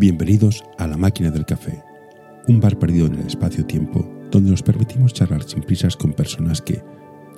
[0.00, 1.84] Bienvenidos a La Máquina del Café,
[2.48, 6.82] un bar perdido en el espacio-tiempo donde nos permitimos charlar sin prisas con personas que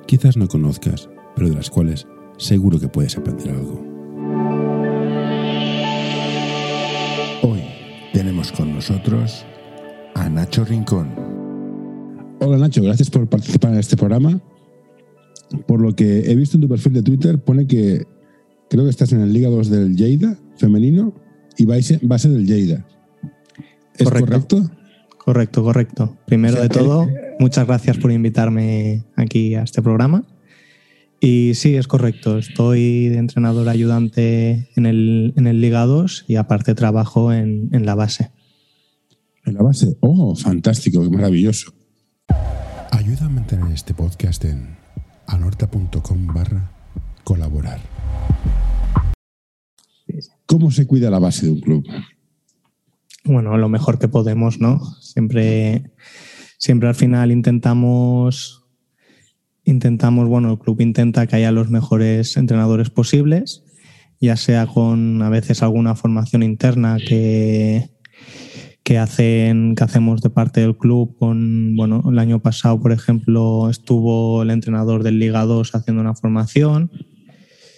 [0.07, 2.07] quizás no conozcas, pero de las cuales
[2.37, 3.83] seguro que puedes aprender algo.
[7.41, 7.63] Hoy
[8.13, 9.45] tenemos con nosotros
[10.15, 11.09] a Nacho Rincón.
[12.39, 14.39] Hola Nacho, gracias por participar en este programa.
[15.67, 18.05] Por lo que he visto en tu perfil de Twitter, pone que
[18.69, 21.22] creo que estás en el Liga 2 del Lleida femenino
[21.57, 22.85] y va a ser, del Lleida.
[23.97, 24.69] ¿Es correcto?
[25.17, 25.63] correcto?
[25.63, 27.07] Correcto, Primero de todo,
[27.39, 30.25] muchas gracias por invitarme aquí a este programa.
[31.21, 32.37] Y sí, es correcto.
[32.37, 37.85] Estoy de entrenador ayudante en el, en el Liga 2 y aparte trabajo en, en
[37.85, 38.31] la base.
[39.45, 39.95] En la base.
[40.01, 41.73] Oh, fantástico, maravilloso.
[42.91, 44.75] Ayuda a mantener este podcast en
[45.27, 46.71] anorta.com barra
[47.23, 47.79] colaborar.
[50.45, 51.87] ¿Cómo se cuida la base de un club?
[53.25, 54.79] Bueno, lo mejor que podemos, ¿no?
[55.01, 55.91] Siempre,
[56.57, 58.65] siempre al final intentamos,
[59.63, 63.63] intentamos, bueno, el club intenta que haya los mejores entrenadores posibles,
[64.19, 67.89] ya sea con a veces alguna formación interna que,
[68.83, 73.69] que hacen que hacemos de parte del club con bueno el año pasado por ejemplo
[73.69, 76.91] estuvo el entrenador del Liga 2 haciendo una formación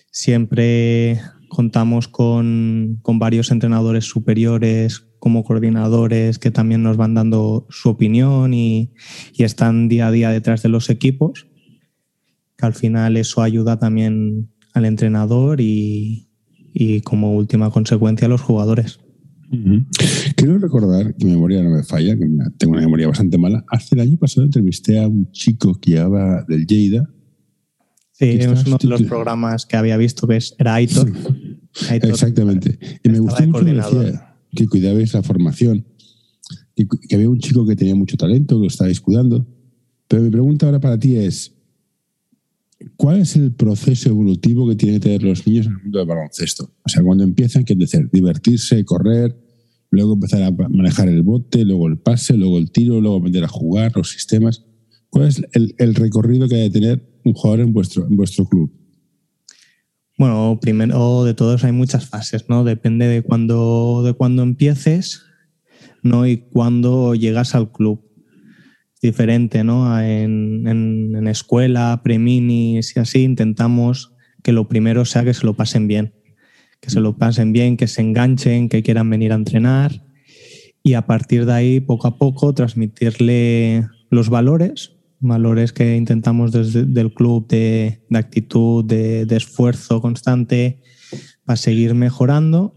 [0.09, 1.21] siempre
[1.55, 8.91] contamos con, varios entrenadores superiores como coordinadores que también nos van dando su opinión y,
[9.37, 11.47] están día a día detrás de los equipos,
[12.57, 16.27] que al final eso ayuda también al entrenador y,
[17.05, 18.99] como última consecuencia a los jugadores.
[20.35, 23.63] Quiero recordar, que mi memoria no me falla, que tengo una memoria bastante mala.
[23.69, 27.07] Hace el año pasado entrevisté a un chico que llevaba del Lleida,
[28.17, 31.11] Sí, es uno de los programas que había visto que era Aitor.
[31.91, 32.77] Exactamente.
[33.03, 34.19] Y me gustó mucho que
[34.55, 35.85] que cuidabais la formación,
[36.75, 39.45] que, había un chico que tenía mucho talento, que lo estabais cuidando.
[40.07, 41.53] Pero mi pregunta ahora para ti es,
[42.95, 46.07] ¿cuál es el proceso evolutivo que tienen que tener los niños en el mundo del
[46.07, 46.71] baloncesto?
[46.83, 48.09] O sea, cuando empiezan, ¿qué es decir?
[48.11, 49.37] Divertirse, correr,
[49.89, 53.49] luego empezar a manejar el bote, luego el pase, luego el tiro, luego aprender a
[53.49, 54.63] jugar, los sistemas.
[55.09, 58.45] ¿Cuál es el, el recorrido que hay que tener un jugador en vuestro, en vuestro
[58.45, 58.71] club?
[60.17, 62.63] Bueno, primero de todo hay muchas fases, ¿no?
[62.63, 65.23] Depende de cuándo de cuando empieces,
[66.03, 66.25] ¿no?
[66.25, 68.01] Y cuándo llegas al club.
[69.01, 69.99] Diferente, ¿no?
[69.99, 75.53] En, en, en escuela, preminis y así, intentamos que lo primero sea que se lo
[75.55, 76.13] pasen bien.
[76.79, 80.05] Que se lo pasen bien, que se enganchen, que quieran venir a entrenar.
[80.81, 87.01] Y a partir de ahí, poco a poco, transmitirle los valores valores que intentamos desde
[87.01, 90.81] el club de, actitud, de, esfuerzo constante
[91.45, 92.75] para seguir mejorando.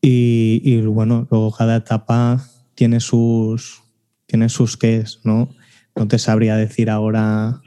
[0.00, 2.44] Y, bueno, luego cada etapa
[2.74, 3.82] tiene sus,
[4.26, 5.48] tiene sus qués, ¿no?
[5.96, 7.62] No te sabría decir ahora.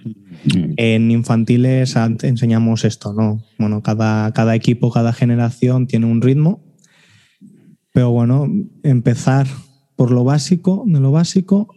[0.75, 3.41] En infantiles enseñamos esto, ¿no?
[3.57, 6.61] Bueno, cada, cada equipo, cada generación tiene un ritmo.
[7.93, 8.47] Pero bueno,
[8.83, 9.47] empezar
[9.95, 11.73] por lo básico, de lo básico,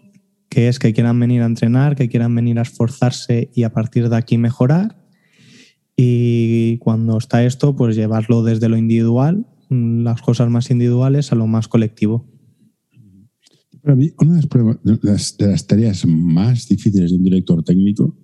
[0.51, 4.11] que es que quieran venir a entrenar, que quieran venir a esforzarse y a partir
[4.11, 5.01] de aquí mejorar.
[5.97, 11.47] Y cuando está esto, pues llevarlo desde lo individual, las cosas más individuales, a lo
[11.47, 12.29] más colectivo.
[13.81, 18.17] Para mí, una de las, de las, tareas más difíciles de un director técnico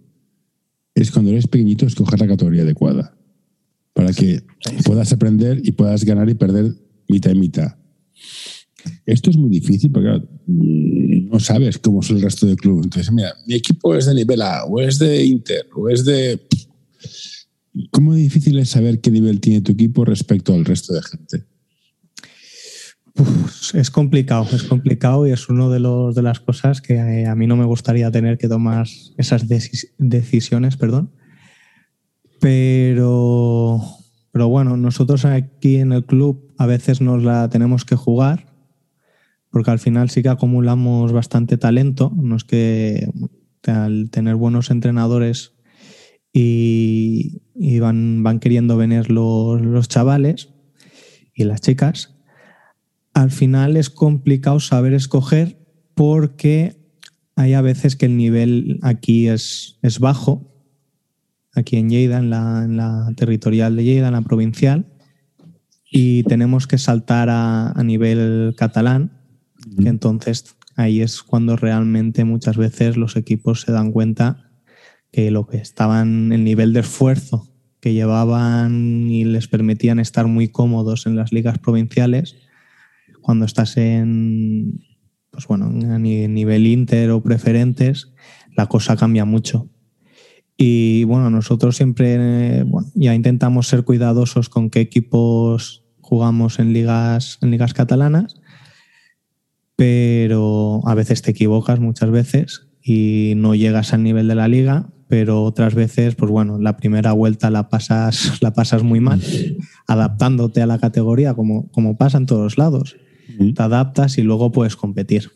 [0.94, 3.16] es cuando eres pequeñito escoger la categoría adecuada
[3.92, 4.42] para que
[4.84, 6.74] puedas aprender y puedas ganar y perder
[7.08, 7.76] mitad y mitad.
[9.04, 12.82] Esto es muy difícil porque mm, no sabes cómo es el resto del club.
[12.84, 16.40] Entonces, mira, mi equipo es de nivel A, o es de Inter, o es de.
[17.90, 21.44] ¿Cómo difícil es saber qué nivel tiene tu equipo respecto al resto de gente?
[23.74, 25.80] es complicado, es complicado y es una de,
[26.14, 31.10] de las cosas que a mí no me gustaría tener que tomar esas decisiones, perdón.
[32.40, 33.80] Pero,
[34.32, 38.45] pero bueno, nosotros aquí en el club a veces nos la tenemos que jugar
[39.56, 43.08] porque al final sí que acumulamos bastante talento, no es que
[43.66, 45.54] al tener buenos entrenadores
[46.30, 47.40] y,
[47.80, 50.50] van, van, queriendo venir los, los chavales
[51.32, 52.18] y las chicas,
[53.14, 55.56] al final es complicado saber escoger
[55.94, 56.76] porque
[57.34, 60.52] hay a veces que el nivel aquí es, es bajo,
[61.54, 64.92] aquí en Lleida, en la, en la, territorial de Lleida, en la provincial,
[65.90, 69.15] y tenemos que saltar a, a nivel catalán
[69.78, 74.50] entonces ahí es cuando realmente muchas veces los equipos se dan cuenta
[75.10, 77.48] que lo que estaban, el nivel de esfuerzo
[77.80, 82.36] que llevaban y les permitían estar muy cómodos en las ligas provinciales,
[83.22, 84.82] cuando estás en,
[85.30, 88.12] pues bueno, a nivel inter o preferentes,
[88.56, 89.68] la cosa cambia mucho.
[90.56, 92.64] Y bueno, nosotros siempre
[92.94, 98.36] ya intentamos ser cuidadosos con qué equipos jugamos en ligas, en ligas catalanas,
[99.76, 104.90] pero a veces te equivocas muchas veces y no llegas al nivel de la liga,
[105.08, 109.22] pero otras veces, pues bueno, la primera vuelta la pasas, la pasas muy mal,
[109.86, 112.96] adaptándote a la categoría como, como pasa en todos lados.
[113.54, 115.30] Te adaptas y luego puedes competir.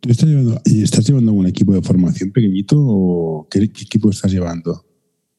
[0.00, 4.32] ¿Tú estás llevando, ¿Y estás llevando un equipo de formación pequeñito o qué, equipo estás
[4.32, 4.84] llevando?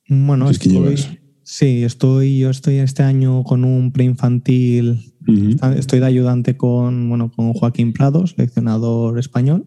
[0.08, 0.96] Bueno, estoy,
[1.48, 5.14] sí, estoy, yo estoy este año con un preinfantil,
[5.78, 9.66] estoy de ayudante con, bueno, con Joaquín Prado, seleccionador español.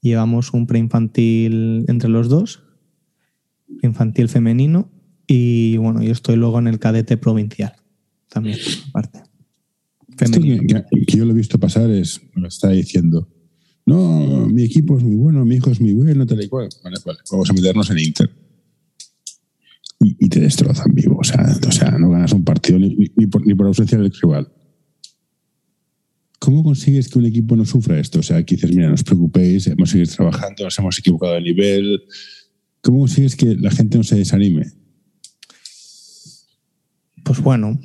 [0.00, 2.62] Llevamos un preinfantil entre los dos,
[3.82, 4.88] infantil femenino,
[5.26, 7.72] y bueno, yo estoy luego en el cadete provincial
[8.28, 8.58] también,
[8.90, 9.22] aparte.
[10.20, 13.28] Esto que, yo lo he visto pasar es, me está diciendo,
[13.86, 16.68] no, mi equipo es muy bueno, mi hijo es muy bueno, tal y cual.
[16.84, 18.45] Vale, vale, vamos a meternos en Inter.
[20.00, 21.18] Y, te destrozan vivo.
[21.18, 24.52] O sea, o sea, no ganas un partido ni, por, ni por ausencia del rival.
[26.38, 28.20] ¿Cómo consigues que un equipo no sufra esto?
[28.20, 31.40] O sea, que dices, mira, no os preocupéis, hemos seguido trabajando, nos hemos equivocado de
[31.40, 32.02] nivel.
[32.82, 34.66] ¿Cómo consigues que la gente no se desanime?
[37.24, 37.80] Pues bueno,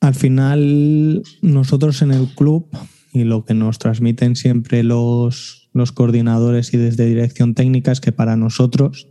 [0.00, 2.68] al final nosotros en el club
[3.12, 8.12] y lo que nos transmiten siempre los, los coordinadores y desde dirección técnica es que
[8.12, 9.08] para nosotros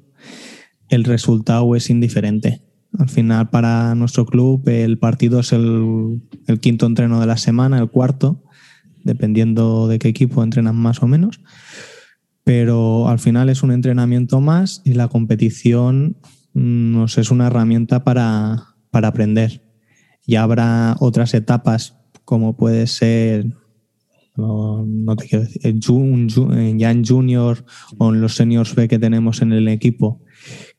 [0.90, 2.62] el resultado es indiferente.
[2.98, 6.22] Al final, para nuestro club, el partido es el,
[6.62, 8.44] quinto entreno de la semana, el cuarto,
[9.04, 11.42] dependiendo de qué equipo entrenan más o menos.
[12.44, 16.18] Pero al final es un entrenamiento más y la competición
[16.54, 19.64] nos es una herramienta para, para aprender.
[20.26, 23.48] Ya habrá otras etapas, como puede ser
[24.38, 25.54] no, decir,
[26.78, 27.66] ya en junior
[27.98, 30.22] o los seniors B que tenemos en el equipo,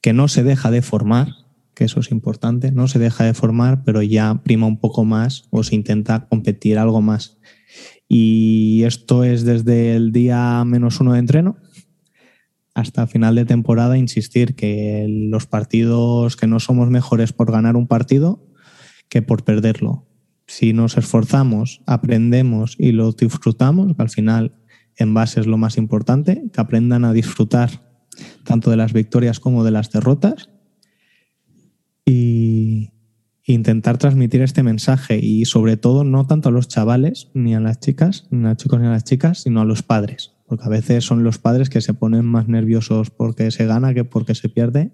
[0.00, 1.28] que no se deja de formar,
[1.74, 5.44] que eso es importante, no se deja de formar, pero ya prima un poco más
[5.50, 7.38] o se intenta competir algo más.
[8.08, 11.56] Y esto es desde el día menos uno de entreno
[12.74, 17.86] hasta final de temporada, insistir que los partidos, que no somos mejores por ganar un
[17.86, 18.46] partido
[19.08, 20.06] que por perderlo
[20.46, 24.54] si nos esforzamos, aprendemos y lo disfrutamos, al final
[24.96, 27.85] en base es lo más importante, que aprendan a disfrutar
[28.44, 30.50] tanto de las victorias como de las derrotas
[32.04, 32.90] y
[33.44, 37.80] intentar transmitir este mensaje y sobre todo no tanto a los chavales ni a las
[37.80, 40.68] chicas, ni a los chicos ni a las chicas, sino a los padres, porque a
[40.68, 44.48] veces son los padres que se ponen más nerviosos porque se gana que porque se
[44.48, 44.92] pierde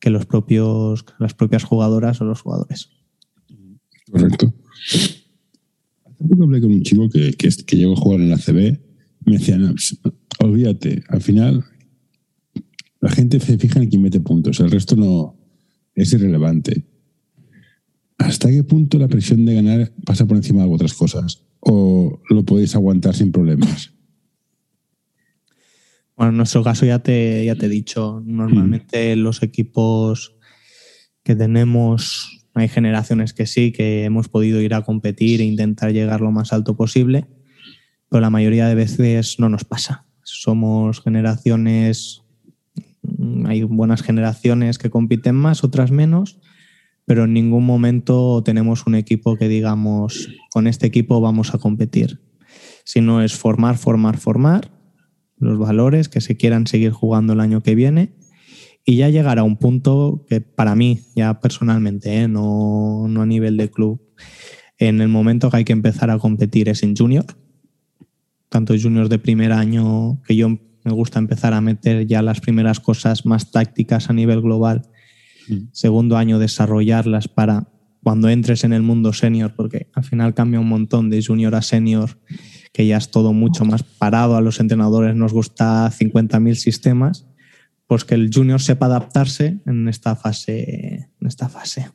[0.00, 2.90] que los propios las propias jugadoras o los jugadores.
[4.10, 4.52] Correcto.
[6.04, 8.78] Hace poco hablé con un chico que, que, llegó a jugar en la CB.
[9.24, 9.98] Me decía, pues,
[10.38, 11.64] olvídate, al final
[13.06, 15.36] la gente se fija en quién mete puntos, el resto no
[15.94, 16.84] es irrelevante.
[18.18, 21.44] ¿Hasta qué punto la presión de ganar pasa por encima de otras cosas?
[21.60, 23.92] ¿O lo podéis aguantar sin problemas?
[26.16, 29.20] Bueno, en nuestro caso ya te, ya te he dicho, normalmente mm.
[29.20, 30.34] los equipos
[31.22, 36.22] que tenemos hay generaciones que sí, que hemos podido ir a competir e intentar llegar
[36.22, 37.28] lo más alto posible,
[38.08, 40.06] pero la mayoría de veces no nos pasa.
[40.24, 42.25] Somos generaciones,
[43.46, 46.38] hay buenas generaciones que compiten más, otras menos,
[47.04, 52.20] pero en ningún momento tenemos un equipo que digamos, con este equipo vamos a competir.
[52.84, 54.70] Si no es formar, formar, formar,
[55.38, 58.14] los valores que se quieran seguir jugando el año que viene
[58.84, 62.28] y ya llegar a un punto que para mí, ya personalmente, ¿eh?
[62.28, 64.00] no, no a nivel de club,
[64.78, 67.24] en el momento que hay que empezar a competir es en junior,
[68.48, 72.80] tanto juniors de primer año, que yo me gusta empezar a meter ya las primeras
[72.80, 74.82] cosas más tácticas a nivel global,
[75.48, 75.68] mm.
[75.72, 77.68] segundo año desarrollarlas para
[78.02, 81.62] cuando entres en el mundo senior, porque al final cambia un montón de junior a
[81.62, 82.20] senior,
[82.72, 87.26] que ya es todo mucho más parado, a los entrenadores nos gusta 50.000 sistemas
[87.86, 91.10] pues que el junior sepa adaptarse en esta fase.
[91.20, 91.88] En esta fase.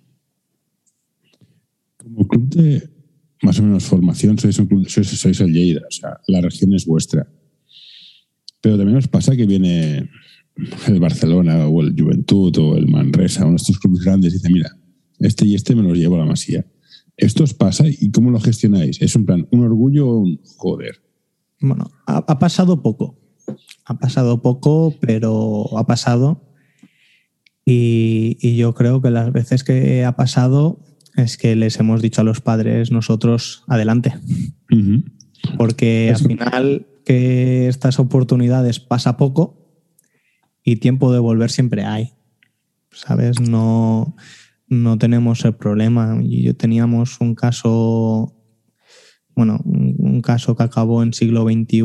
[1.98, 2.90] Como club de
[3.44, 6.86] más o menos formación, sois, un club, sois, el Lleida, o sea, la región es
[6.86, 7.28] vuestra.
[8.62, 10.10] Pero también os pasa que viene
[10.88, 14.50] el Barcelona o el Juventud o el Manresa, uno de estos clubes grandes, y dice,
[14.50, 14.78] mira,
[15.20, 16.66] este y este me los llevo a la masía.
[17.18, 19.02] ¿Esto os pasa y cómo lo gestionáis?
[19.02, 21.02] ¿Es un plan, un orgullo o un joder?
[21.60, 23.20] Bueno, ha pasado poco.
[23.86, 26.52] Ha pasado poco, pero ha pasado.
[27.66, 30.80] Y, yo creo que las veces que ha pasado
[31.16, 34.14] es que les hemos dicho a los padres nosotros adelante.
[35.58, 39.62] Porque al final que estas oportunidades pasa poco
[40.64, 42.14] y tiempo de volver siempre hay.
[42.92, 43.40] ¿Sabes?
[43.40, 44.16] No,
[44.68, 46.20] no tenemos el problema.
[46.22, 48.36] Yo teníamos un caso,
[49.36, 51.84] bueno, un caso que acabó en siglo XXI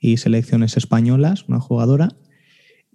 [0.00, 2.08] y selecciones españolas, una jugadora,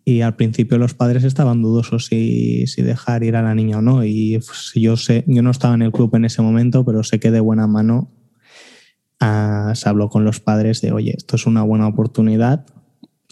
[0.05, 3.81] y al principio los padres estaban dudosos si, si dejar ir a la niña o
[3.81, 4.03] no.
[4.03, 7.19] Y pues, yo sé, yo no estaba en el club en ese momento, pero sé
[7.19, 8.11] que de buena mano
[9.23, 12.65] ah, se habló con los padres de, oye, esto es una buena oportunidad,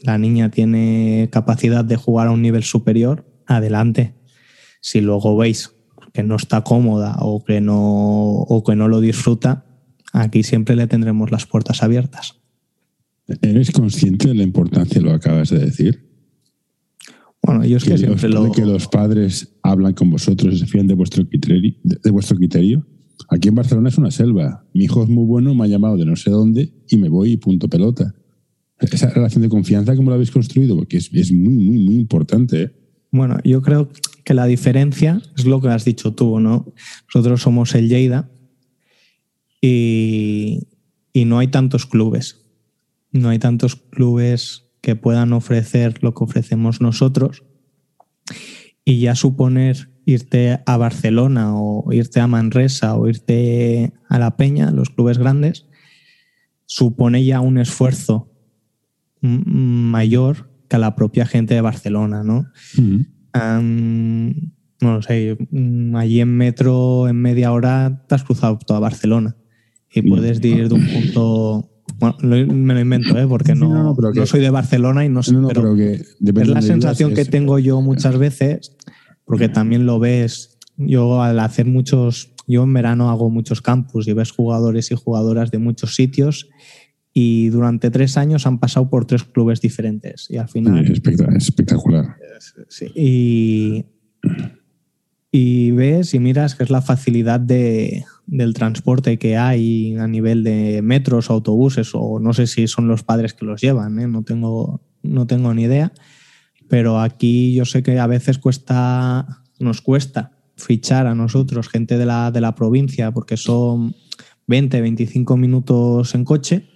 [0.04, 4.16] la niña tiene capacidad de jugar a un nivel superior, adelante.
[4.80, 5.76] Si luego veis
[6.14, 9.66] que no está cómoda o que no, o que no lo disfruta,
[10.14, 12.42] aquí siempre le tendremos las puertas abiertas.
[13.42, 16.10] ¿Eres consciente de la importancia de lo que acabas de decir?
[17.44, 18.52] Bueno, yo es que, siempre lo...
[18.52, 22.86] que los padres hablan con vosotros y se fían de vuestro criterio, de, vuestro criterio.
[23.30, 24.66] Aquí en Barcelona es una selva.
[24.74, 27.34] Mi hijo es muy bueno, me ha llamado de no sé dónde y me voy
[27.34, 28.14] y punto pelota.
[28.80, 30.76] Esa relación de confianza, ¿cómo la habéis construido?
[30.76, 32.64] Porque es, es muy, muy, muy importante.
[32.64, 32.72] ¿eh?
[33.12, 33.90] Bueno, yo creo
[34.24, 36.74] que la diferencia es lo que has dicho tú, ¿no?
[37.14, 38.32] Nosotros somos el Lleida
[39.62, 40.68] y,
[41.14, 42.42] y no hay tantos clubes.
[43.12, 47.44] No hay tantos clubes que puedan ofrecer lo que ofrecemos nosotros
[48.84, 54.72] y ya suponer irte a Barcelona o irte a Manresa o irte a La Peña,
[54.72, 55.68] los clubes grandes,
[56.66, 58.32] supone ya un esfuerzo
[59.22, 62.48] mayor que a la propia gente de Barcelona, ¿no?
[64.82, 65.38] no sé,
[65.96, 69.38] allí en metro en media hora te has cruzado toda Barcelona
[69.94, 73.28] y puedes ir de un punto bueno, me lo invento, ¿eh?
[73.28, 75.36] porque no, no, soy de Barcelona y no sé.
[75.54, 78.76] pero, es la sensación que tengo yo muchas veces,
[79.26, 80.58] porque también lo ves.
[80.78, 85.52] Yo al hacer muchos, yo en verano hago muchos campus y ves jugadores y jugadoras
[85.52, 86.50] de muchos sitios
[87.14, 91.02] y durante tres años han pasado por tres clubes diferentes y al final es
[91.36, 92.16] espectacular
[92.70, 93.86] sí, y,
[95.30, 100.44] y ves y miras que es la facilidad de, del transporte que hay a nivel
[100.46, 104.08] de metros, autobuses, o no sé si son los padres que los llevan, ¿eh?
[104.08, 105.92] no, tengo, no tengo ni idea.
[106.72, 112.06] Pero aquí yo sé que a veces cuesta, nos cuesta fichar a nosotros, gente de
[112.06, 113.94] la, de la provincia, porque son
[114.48, 116.70] 20, 25 minutos en coche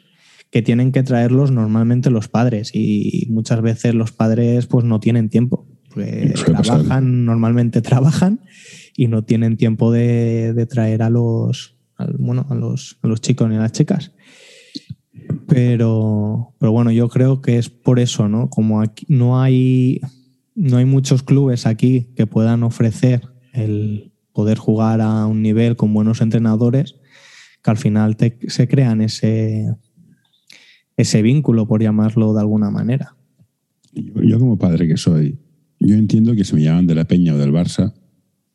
[0.51, 5.29] que tienen que traerlos normalmente los padres y muchas veces los padres pues no tienen
[5.29, 5.65] tiempo
[6.33, 8.41] trabajan, normalmente trabajan
[8.95, 11.77] y no tienen tiempo de, traer a los,
[12.17, 14.11] bueno, a los, a los chicos ni a las chicas.
[15.47, 18.49] Pero, pero bueno, yo creo que es por eso, ¿no?
[18.49, 20.01] Como aquí no hay,
[20.55, 23.21] no hay muchos clubes aquí que puedan ofrecer
[23.53, 26.95] el poder jugar a un nivel con buenos entrenadores,
[27.63, 29.73] que al final se crean ese,
[30.97, 33.15] ese vínculo, por llamarlo de alguna manera.
[33.93, 35.39] yo como padre que soy,
[35.79, 37.93] yo entiendo que se me llaman de la Peña o del Barça,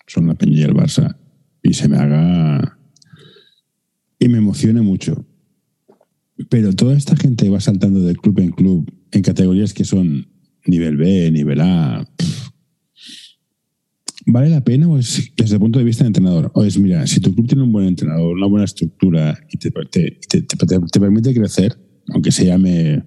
[0.06, 1.16] son la Peña y el Barça,
[1.62, 2.78] y se me haga.
[4.18, 5.24] y me emociona mucho.
[6.48, 10.28] Pero toda esta gente va saltando de club en club en categorías que son
[10.66, 12.08] nivel B, nivel A.
[14.26, 16.50] ¿Vale la pena o es desde el punto de vista del entrenador?
[16.54, 19.70] O es, mira, si tu club tiene un buen entrenador, una buena estructura y te,
[21.00, 21.76] permite crecer,
[22.08, 23.02] aunque se llame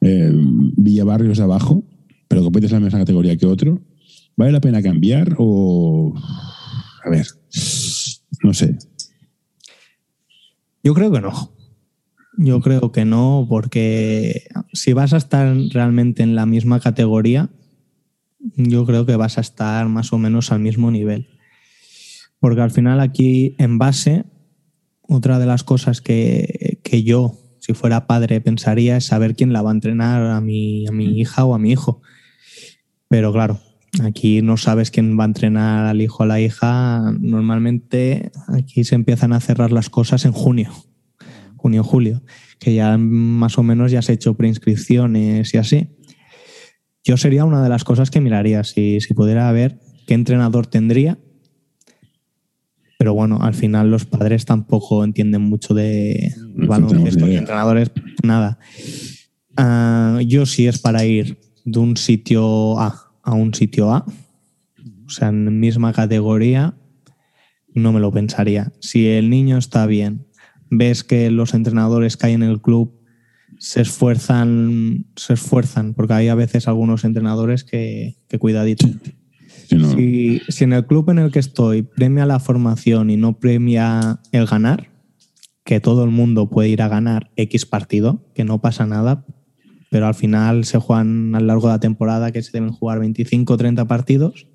[0.00, 0.32] eh,
[0.76, 1.84] Villa Barrios de abajo,
[2.28, 3.82] pero compites la misma categoría que otro,
[4.36, 6.14] ¿vale la pena cambiar o...
[7.04, 7.26] A ver,
[8.42, 8.78] no sé.
[10.82, 11.53] Yo creo que no.
[12.36, 17.50] Yo creo que no, porque si vas a estar realmente en la misma categoría,
[18.56, 21.28] yo creo que vas a estar más o menos al mismo nivel.
[22.40, 24.24] Porque al final aquí en base,
[25.02, 29.62] otra de las cosas que, que yo, si fuera padre, pensaría es saber quién la
[29.62, 32.02] va a entrenar a mi, a mi hija o a mi hijo.
[33.08, 33.60] Pero claro,
[34.02, 37.12] aquí no sabes quién va a entrenar al hijo o a la hija.
[37.20, 40.72] Normalmente aquí se empiezan a cerrar las cosas en junio,
[41.64, 42.22] junio, julio,
[42.58, 45.88] que ya más o menos ya has hecho preinscripciones y así.
[47.02, 51.16] Yo sería una de las cosas que miraría si, si pudiera ver qué entrenador tendría.
[52.98, 57.90] Pero bueno, al final los padres tampoco entienden mucho de baloncesto y entrenadores,
[58.22, 58.58] nada.
[59.56, 64.04] Ah, yo sí es para ir de un sitio A a un sitio A,
[65.06, 66.74] o sea, en misma categoría,
[67.72, 68.70] no me lo pensaría.
[68.80, 70.26] Si el niño está bien,
[70.70, 72.92] ves que los entrenadores que hay en el club
[73.58, 78.86] se esfuerzan, se esfuerzan, porque hay a veces algunos entrenadores que, que cuidadito.
[79.68, 84.20] Si, si, en el club en el que estoy premia la formación y no premia
[84.32, 84.90] el ganar,
[85.64, 89.24] que todo el mundo puede ir a ganar X partido, que no pasa nada,
[89.90, 92.98] pero al final se juegan a lo largo de la temporada que se deben jugar
[92.98, 94.46] 25 o 30 partidos.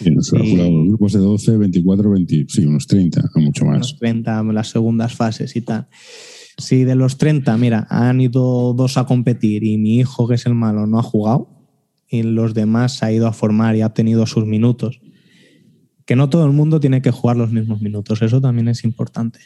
[0.00, 0.14] Y
[0.50, 3.76] jugado grupos de 12, 24, 20, sí, unos 30, no mucho más.
[3.76, 5.88] Unos 30, las segundas fases y tal.
[6.58, 10.46] Si de los 30, mira, han ido dos a competir y mi hijo, que es
[10.46, 11.48] el malo, no ha jugado,
[12.08, 15.00] y los demás ha ido a formar y ha obtenido sus minutos.
[16.04, 19.40] Que no todo el mundo tiene que jugar los mismos minutos, eso también es importante.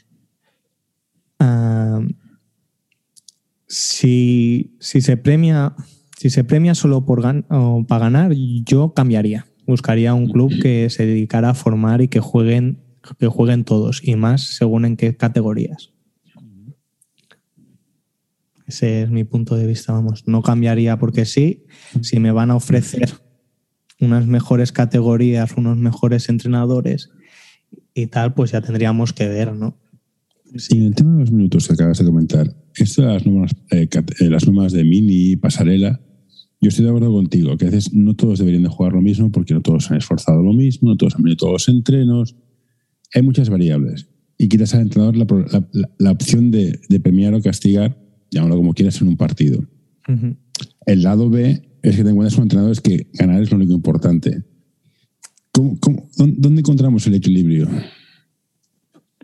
[1.38, 2.00] Ah,
[3.68, 5.74] si, se premia,
[6.18, 7.22] si se premia solo por
[7.86, 8.32] para ganar,
[8.64, 9.46] yo cambiaría.
[9.66, 12.78] Buscaría un club que se dedicara a formar y que jueguen,
[13.18, 15.92] que jueguen todos, y más según en qué categorías.
[18.66, 20.26] Ese es mi punto de vista, vamos.
[20.26, 21.66] No cambiaría porque sí.
[22.02, 23.14] Si me van a ofrecer
[24.00, 27.11] unas mejores categorías, unos mejores entrenadores
[27.94, 29.78] y tal, pues ya tendríamos que ver, ¿no?
[30.56, 33.56] Sí, en el tema de los minutos que acabas de comentar, esto de las normas,
[33.70, 33.88] eh,
[34.20, 36.00] eh, las normas de mini, pasarela,
[36.66, 39.30] yo estoy de acuerdo contigo, que a veces no todos deberían de jugar lo mismo
[39.30, 42.35] porque no todos han esforzado lo mismo, no todos han venido todos los entrenos.
[43.14, 44.08] Hay muchas variables.
[44.37, 47.96] Y quitas al entrenador la, opción de, premiar o castigar,
[48.32, 49.64] llámalo como quieras, en un partido.
[50.87, 54.42] El lado B es que te encuentras con entrenadores que ganar es lo único importante.
[55.54, 57.68] dónde encontramos el equilibrio?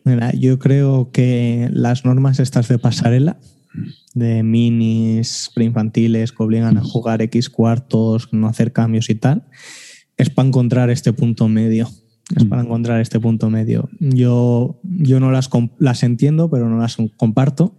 [0.04, 3.40] Mira, yo creo que las normas estas de pasarela,
[4.14, 9.46] de minis preinfantiles que obligan a jugar X cuartos, no hacer cambios y tal,
[10.16, 11.88] es para encontrar este punto medio.
[12.36, 13.90] Es para encontrar este punto medio.
[14.00, 17.76] Yo, yo no las, las entiendo, pero no las comparto,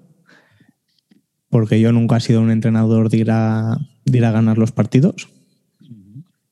[1.50, 4.72] porque yo nunca he sido un entrenador de ir a, de ir a ganar los
[4.72, 5.30] partidos.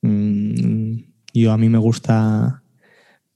[0.00, 0.96] Mm,
[1.34, 2.62] yo a mí me gusta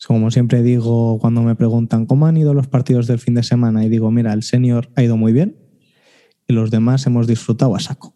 [0.06, 3.84] como siempre digo cuando me preguntan cómo han ido los partidos del fin de semana
[3.84, 5.56] y digo, mira, el senior ha ido muy bien
[6.48, 8.14] y los demás hemos disfrutado a saco.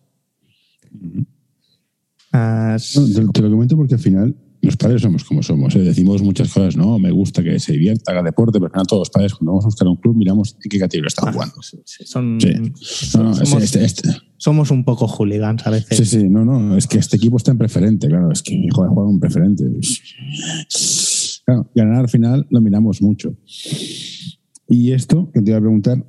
[2.30, 5.74] te, lo comento porque al final los padres somos como somos.
[5.74, 5.80] ¿eh?
[5.80, 6.98] Decimos muchas cosas, ¿no?
[6.98, 9.64] Me gusta que se divierta, haga deporte, pero al final todos los padres cuando vamos
[9.64, 11.54] a buscar un club miramos en qué categoría está ah, jugando.
[14.36, 15.96] somos, un poco hooligans a veces.
[15.96, 18.82] Sí, sí, no, no, es que este equipo está en preferente, claro, es que hijo
[18.82, 19.64] de juega en preferente
[21.74, 23.36] ganar al final lo miramos mucho.
[24.68, 26.04] Y esto que te iba a preguntar,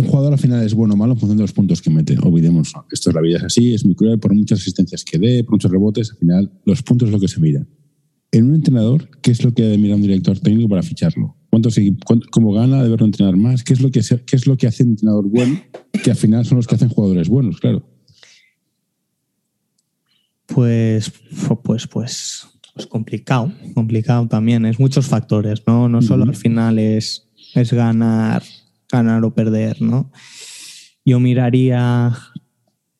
[0.00, 2.16] un jugador al final es bueno o malo en función de los puntos que mete.
[2.22, 5.44] Olvidemos, esto es la vida es así, es muy cruel, por muchas asistencias que dé,
[5.44, 7.66] por muchos rebotes, al final los puntos es lo que se mira.
[8.32, 11.36] En un entrenador, ¿qué es lo que debe mirar un director técnico para ficharlo?
[11.50, 11.68] ¿Cuánto,
[12.30, 12.82] ¿Cómo gana?
[12.82, 13.64] ¿Deberlo entrenar más?
[13.64, 15.60] ¿Qué es, lo que, ¿Qué es lo que hace un entrenador bueno?
[16.04, 17.84] Que al final son los que hacen jugadores buenos, claro.
[20.46, 21.12] Pues,
[21.64, 24.64] pues, pues, pues complicado, complicado también.
[24.64, 25.88] Es muchos factores, ¿no?
[25.88, 28.42] No solo al final es, es ganar,
[28.90, 30.10] ganar o perder, ¿no?
[31.04, 32.12] Yo miraría,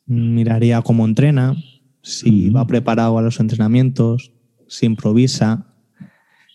[0.07, 1.57] miraría cómo entrena,
[2.03, 4.33] si va preparado a los entrenamientos,
[4.67, 5.67] si improvisa,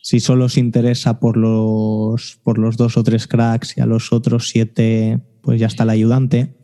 [0.02, 4.14] si solo se interesa por los, por los dos o tres cracks y a los
[4.14, 6.58] otros siete, pues ya está el ayudante.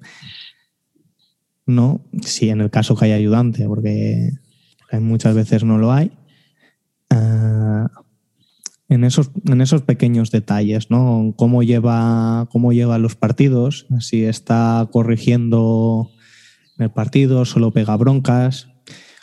[1.65, 2.05] ¿No?
[2.21, 4.31] Si en el caso que hay ayudante, porque
[4.99, 6.11] muchas veces no lo hay.
[7.09, 7.85] Eh,
[8.91, 11.33] en, esos, en esos pequeños detalles, ¿no?
[11.37, 16.11] Cómo lleva, cómo lleva los partidos, si está corrigiendo
[16.77, 18.67] el partido, solo pega broncas.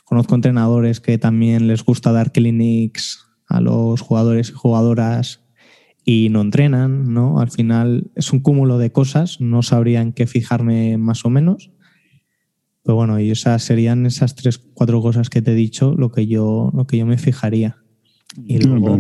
[0.07, 5.45] Conozco entrenadores que también les gusta dar clinics a los jugadores y jugadoras
[6.03, 7.39] y no entrenan, ¿no?
[7.39, 11.73] Al final es un cúmulo de cosas, no sabría en qué fijarme más o menos.
[12.85, 16.27] Pero bueno, y esas serían esas tres, cuatro cosas que te he dicho, lo que
[16.27, 17.77] yo, lo que yo me fijaría.
[18.37, 18.99] Y luego,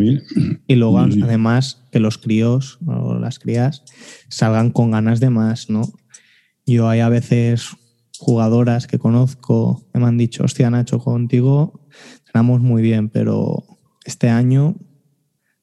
[0.66, 3.84] y luego además, que los críos o las crías
[4.28, 5.82] salgan con ganas de más, ¿no?
[6.66, 7.68] Yo hay a veces
[8.18, 11.86] jugadoras que conozco que me han dicho, hostia, Nacho, contigo
[12.32, 13.64] tenemos muy bien, pero
[14.04, 14.76] este año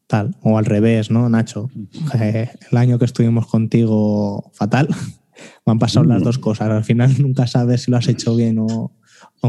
[0.07, 1.69] tal, o al revés, ¿no, Nacho?
[2.13, 4.87] el año que estuvimos contigo fatal,
[5.65, 6.69] me han pasado las dos cosas.
[6.69, 8.91] Al final nunca sabes si lo has hecho bien o,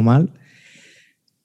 [0.02, 0.33] mal.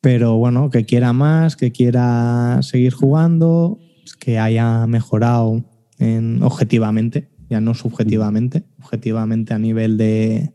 [0.02, 3.80] Pero bueno, que quiera más, que quiera seguir jugando,
[4.20, 5.64] que haya mejorado
[6.00, 10.54] en, objetivamente, ya no subjetivamente, objetivamente a nivel de,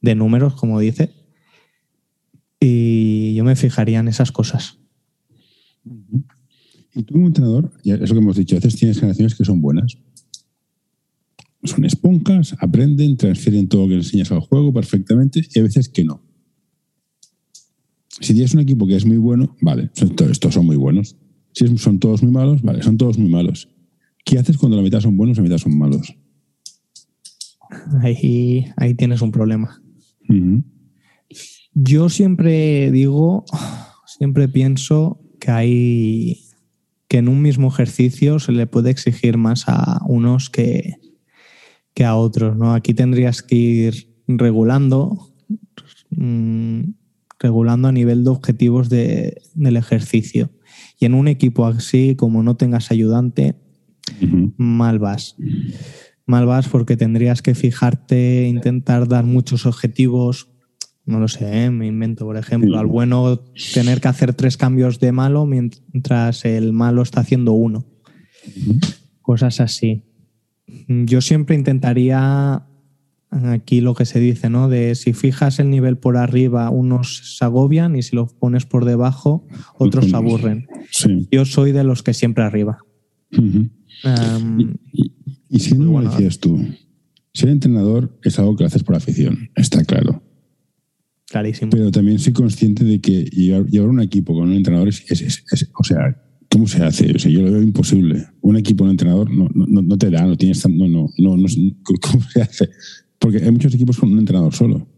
[0.00, 1.10] de números, como dice.
[2.60, 4.78] Y yo me fijaría en esas cosas.
[6.94, 9.60] Y tú como entrenador, es lo que hemos dicho, a veces tienes generaciones que son
[9.60, 9.98] buenas,
[11.64, 16.04] son esponjas, aprenden, transfieren todo lo que enseñas al juego perfectamente y a veces que
[16.04, 16.22] no.
[18.20, 21.16] Si tienes un equipo que es muy bueno, vale, estos son muy buenos.
[21.52, 23.68] Si son todos muy malos, vale, son todos muy malos.
[24.24, 26.14] ¿Qué haces cuando la mitad son buenos y la mitad son malos?
[28.02, 29.82] Ahí, ahí tienes un problema.
[31.74, 33.44] Yo siempre digo,
[34.06, 36.40] siempre pienso que hay
[37.08, 40.94] que en un mismo ejercicio se le puede exigir más a unos que,
[41.92, 42.56] que a otros.
[42.56, 42.72] ¿no?
[42.72, 45.32] Aquí tendrías que ir regulando,
[46.10, 46.82] mm,
[47.40, 50.50] regulando a nivel de objetivos de, del ejercicio.
[50.98, 53.56] Y en un equipo así, como no tengas ayudante,
[54.56, 55.36] mal vas.
[56.26, 60.50] Mal vas porque tendrías que fijarte, intentar dar muchos objetivos.
[61.06, 61.70] No lo sé, ¿eh?
[61.70, 63.42] me invento, por ejemplo, al bueno
[63.74, 67.86] tener que hacer tres cambios de malo mientras el malo está haciendo uno.
[69.22, 70.04] Cosas así.
[70.86, 72.66] Yo siempre intentaría
[73.30, 74.68] aquí lo que se dice, ¿no?
[74.68, 78.84] De si fijas el nivel por arriba, unos se agobian y si lo pones por
[78.84, 79.46] debajo,
[79.78, 80.66] otros se aburren.
[81.30, 82.78] Yo soy de los que siempre arriba.
[85.48, 86.58] y, si no pues decías tú,
[87.32, 90.22] ser entrenador es algo que haces por afición, está claro.
[91.28, 91.70] Clarísimo.
[91.70, 95.04] Pero también soy consciente de que llevar, un equipo con un entrenador es,
[95.78, 97.12] o sea, ¿cómo se hace?
[97.14, 98.26] O sea, yo lo veo imposible.
[98.40, 101.46] Un equipo, un entrenador no, no, no te da, no tienes no, no, no, no,
[102.00, 102.68] ¿cómo se hace?
[103.20, 104.88] Porque hay muchos equipos con un entrenador solo.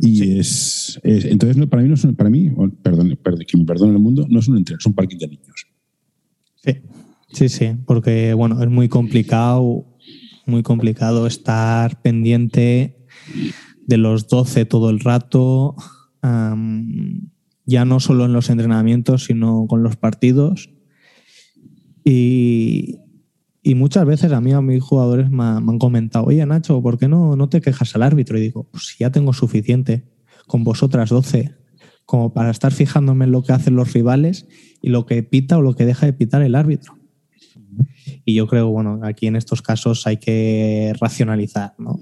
[0.00, 2.50] Y es, entonces para mí no es para mí,
[2.82, 5.66] perdón, que me perdone el mundo, no es un entrenador, es un parking de niños.
[6.64, 6.72] Sí,
[7.32, 9.86] sí, sí, porque bueno, es muy complicado,
[10.46, 12.96] muy complicado estar pendiente
[13.86, 15.76] de los 12 todo el rato,
[17.66, 20.70] ya no solo en los entrenamientos, sino con los partidos.
[22.04, 22.98] Y,
[23.62, 27.06] y muchas veces a mí, a mis jugadores me, han comentado, oye Nacho, ¿por qué
[27.06, 28.36] no, no te quejas al árbitro?
[28.36, 30.04] Y digo, pues ya tengo suficiente
[30.46, 31.54] con vosotras 12
[32.04, 34.46] como para estar fijándome en lo que hacen los rivales
[34.82, 36.98] y lo que pita o lo que deja de pitar el árbitro.
[38.24, 42.00] Y yo creo, bueno, aquí en estos casos hay que racionalizar, ¿no?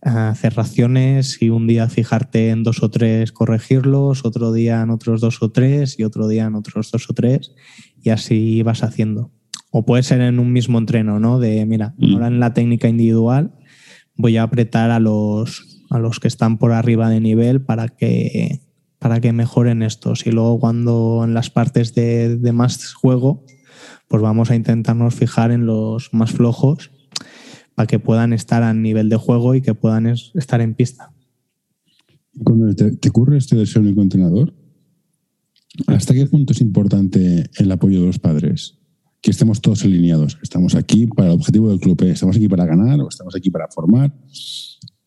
[0.00, 5.20] Hacer raciones y un día fijarte en dos o tres, corregirlos, otro día en otros
[5.20, 7.54] dos o tres y otro día en otros dos o tres
[8.02, 9.32] y así vas haciendo.
[9.70, 11.38] O puede ser en un mismo entreno, ¿no?
[11.38, 12.14] De, mira, mm.
[12.14, 13.52] ahora en la técnica individual
[14.16, 18.60] voy a apretar a los, a los que están por arriba de nivel para que,
[18.98, 20.26] para que mejoren estos.
[20.26, 23.44] Y luego cuando en las partes de, de más juego,
[24.08, 26.90] pues vamos a intentarnos fijar en los más flojos
[27.74, 31.12] para que puedan estar a nivel de juego y que puedan estar en pista.
[32.42, 34.52] Cuando te, te ocurre esto de ser único entrenador,
[35.86, 38.77] ¿hasta qué punto es importante el apoyo de los padres?
[39.20, 40.38] Que estemos todos alineados.
[40.42, 42.10] Estamos aquí para el objetivo del club, ¿eh?
[42.10, 44.12] estamos aquí para ganar o estamos aquí para formar.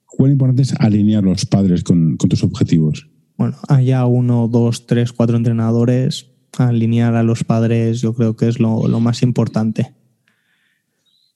[0.05, 3.07] ¿Cuán importante es alinear los padres con, tus objetivos?
[3.37, 8.59] Bueno, haya uno, dos, tres, cuatro entrenadores, alinear a los padres yo creo que es
[8.59, 9.93] lo, más importante.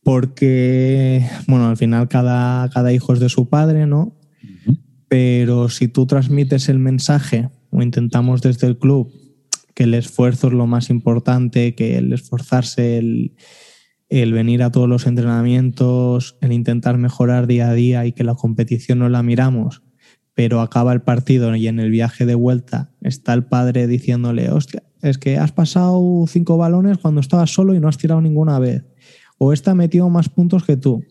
[0.04, 4.16] Porque, bueno, al final cada, cada hijo es de su padre, ¿no?
[5.08, 9.12] Pero si tú transmites el mensaje o intentamos desde el club
[9.76, 13.34] que el esfuerzo es lo más importante, que el esforzarse, el,
[14.10, 19.00] venir a todos los entrenamientos, el intentar mejorar día a día y que la competición
[19.00, 19.84] no la miramos,
[20.34, 24.84] pero acaba el partido y en el viaje de vuelta está el padre diciéndole, hostia,
[25.02, 28.86] es que has pasado cinco balones cuando estabas solo y no has tirado ninguna vez,
[29.38, 31.04] o esta ha metido más puntos que tú.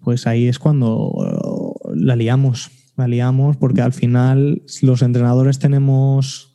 [0.00, 6.53] Pues ahí es cuando la liamos, la liamos porque al final los entrenadores tenemos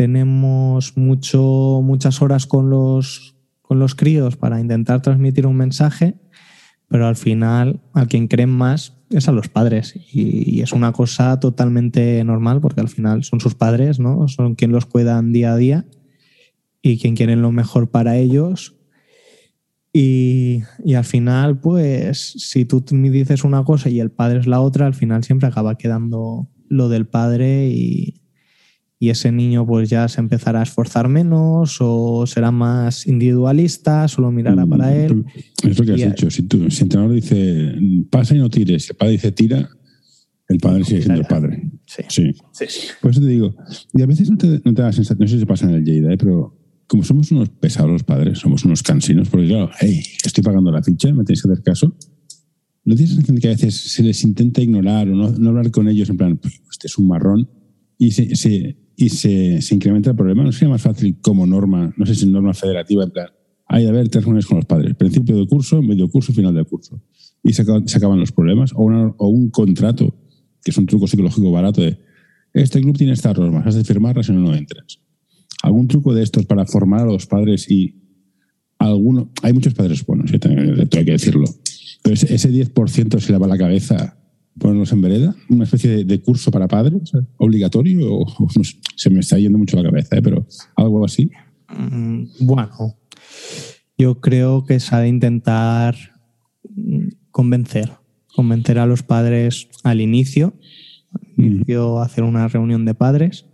[0.00, 6.14] tenemos mucho, muchas horas con los, con los críos para intentar transmitir un mensaje,
[6.88, 11.38] pero al final a quien creen más es a los padres y, es una cosa
[11.38, 14.26] totalmente normal porque al final son sus padres, ¿no?
[14.26, 15.84] Son quien los cuidan día a día
[16.80, 18.78] y quien quieren lo mejor para ellos.
[19.92, 24.46] Y, y, al final, pues, si tú me dices una cosa y el padre es
[24.46, 28.20] la otra, al final siempre acaba quedando lo del padre y,
[29.02, 34.30] y ese niño pues ya se empezará a esforzar menos o será más individualista, solo
[34.30, 35.24] mirará para mm, él.
[35.64, 36.30] Es lo que has dicho.
[36.30, 37.74] Si, tú, si el entrenador dice
[38.10, 39.70] pasa y no tires, si el padre dice tira,
[40.48, 41.70] el padre sigue siendo el padre.
[41.86, 42.02] Sí.
[42.08, 42.34] Sí.
[42.52, 42.66] sí,
[43.00, 43.56] Por eso te digo,
[43.94, 45.84] y a veces no te, no te da sensación, no sé si pasa en el
[45.84, 46.18] Lleida, ¿eh?
[46.18, 50.70] pero como somos unos pesados los padres, somos unos cansinos, porque claro, hey, estoy pagando
[50.70, 51.96] la ficha, me tenéis que hacer caso.
[52.84, 55.88] ¿No tienes sensación que a veces se les intenta ignorar o no, no hablar con
[55.88, 57.48] ellos en plan, pues, este es un marrón?
[57.96, 60.44] Y se, se, y se, se, incrementa el problema.
[60.44, 63.28] ¿No sería más fácil como norma, no sé si norma federativa, en plan,
[63.66, 66.66] hay de haber tres reuniones con los padres, principio del curso, medio curso, final del
[66.66, 67.00] curso,
[67.42, 68.72] y se, acaban, los problemas?
[68.74, 70.14] O, un contrato,
[70.62, 71.98] que es un truco psicológico barato de
[72.52, 75.00] este club tiene estas normas, has de firmarlas si no, no entras.
[75.62, 77.94] ¿Algún truco de estos para formar a los padres y
[78.78, 81.46] alguno, hay muchos padres buenos, tengo que decirlo,
[82.02, 84.19] pero ese 10% se le la cabeza
[84.60, 88.26] ponerlos en vereda, una especie de, curso para padres obligatorio, o,
[88.94, 90.22] se me está yendo mucho la cabeza, ¿eh?
[90.22, 90.46] pero
[90.76, 91.30] algo así.
[91.68, 92.70] Mm, bueno,
[93.98, 95.96] yo creo que se ha de intentar
[97.30, 97.90] convencer,
[98.34, 100.54] convencer a los padres al inicio,
[101.36, 101.42] mm.
[101.42, 103.46] inicio hacer una reunión de padres,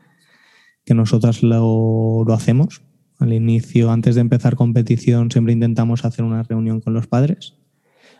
[0.84, 2.82] que nosotros lo, lo hacemos.
[3.18, 7.55] Al inicio, antes de empezar competición, siempre intentamos hacer una reunión con los padres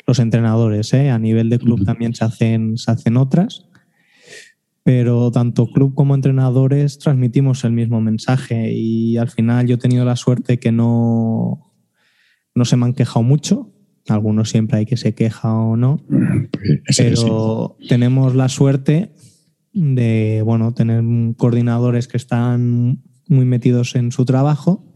[0.07, 0.93] los entrenadores.
[0.95, 1.11] ¿eh?
[1.11, 3.67] A nivel de club también se hacen, se hacen otras,
[4.83, 10.05] pero tanto club como entrenadores transmitimos el mismo mensaje y al final yo he tenido
[10.05, 11.73] la suerte que no,
[12.55, 13.73] no se me han quejado mucho.
[14.09, 16.01] Algunos siempre hay que se queja o no,
[16.97, 19.13] pero tenemos la suerte
[19.73, 21.03] de bueno, tener
[21.37, 24.93] coordinadores que están muy metidos en su trabajo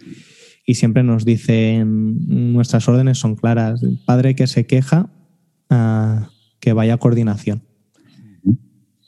[0.71, 5.11] y siempre nos dicen, nuestras órdenes son claras, el padre que se queja,
[5.69, 6.31] ah,
[6.61, 7.65] que vaya a coordinación.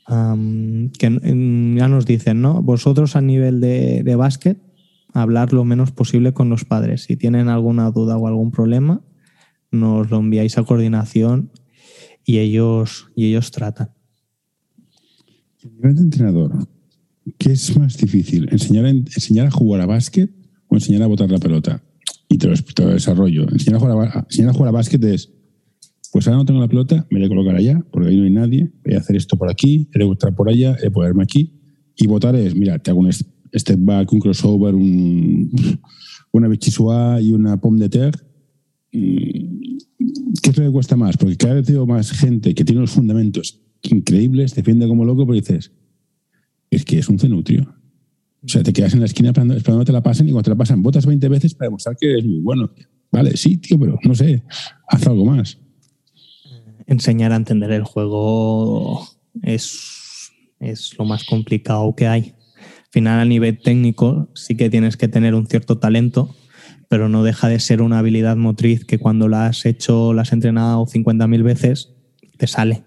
[0.09, 2.61] que mm, ya nos dicen, ¿no?
[2.65, 4.59] Vosotros a nivel de, de básquet,
[5.13, 7.05] hablar lo menos posible con los padres.
[7.05, 9.01] Si tienen alguna duda o algún problema,
[9.71, 11.53] nos lo enviáis a coordinación
[12.25, 13.91] y ellos, y ellos tratan.
[15.63, 16.67] nivel de entrenador,
[17.39, 18.49] ¿qué es más difícil?
[18.51, 20.42] ¿Enseñar, enseñar a jugar a básquet
[20.73, 21.83] o enseñar a botar la pelota.
[22.29, 22.55] Y te lo,
[22.89, 23.43] desarrollo.
[23.51, 25.31] Enseñar a, jugar a, enseñar básquet es,
[26.11, 28.31] pues ahora no tengo la pelota, me voy a colocar allá, porque ahí no hay
[28.31, 31.23] nadie, voy a hacer esto por aquí, voy a botar por allá, voy a ponerme
[31.25, 31.61] aquí.
[31.95, 35.51] Y botar es, mira, te hago un step back, un crossover, un,
[36.33, 38.19] una bichisua y una pom de terre.
[38.93, 39.77] Mm,
[40.43, 41.19] ¿Qué es lo que cuesta más?
[41.19, 45.37] Porque cada vez veo más gente que tiene los fundamentos increíbles, defiende como loco, pero
[45.37, 45.71] dices,
[46.71, 47.82] es que es un cenutrio.
[48.45, 50.51] O sea, te quedas en la esquina esperando, que te la pasen y cuando te
[50.51, 52.71] la pasan, botas 20 veces para demostrar que eres muy bueno.
[53.13, 54.43] Vale, sí, tío, pero no sé,
[54.89, 55.59] haz algo más.
[56.87, 59.07] Enseñar a entender el juego
[59.43, 62.35] es, es lo más complicado que hay.
[62.57, 66.35] Al final, a nivel técnico, sí que tienes que tener un cierto talento,
[66.89, 70.33] pero no deja de ser una habilidad motriz que cuando la has hecho, la has
[70.33, 71.95] entrenado 50.000 veces,
[72.39, 72.85] te sale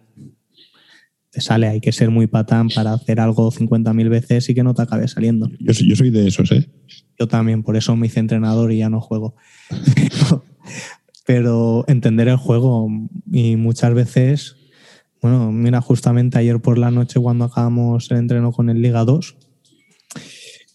[1.41, 1.67] sale.
[1.67, 5.08] Hay que ser muy patán para hacer algo 50.000 veces y que no te acabe
[5.08, 5.50] saliendo.
[5.60, 6.69] Yo, yo soy de esos, ¿eh?
[7.17, 9.36] Yo también, por eso me hice entrenador y ya no juego.
[11.26, 12.88] Pero entender el juego
[13.32, 14.58] y muchas veces,
[15.21, 19.38] bueno, mira, justamente ayer por la noche cuando acabamos el entreno con el Liga 2,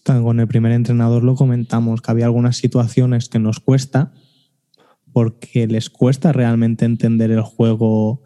[0.03, 4.11] con el primer entrenador lo comentamos, que había algunas situaciones que nos cuesta
[5.13, 8.21] porque les cuesta realmente entender el juego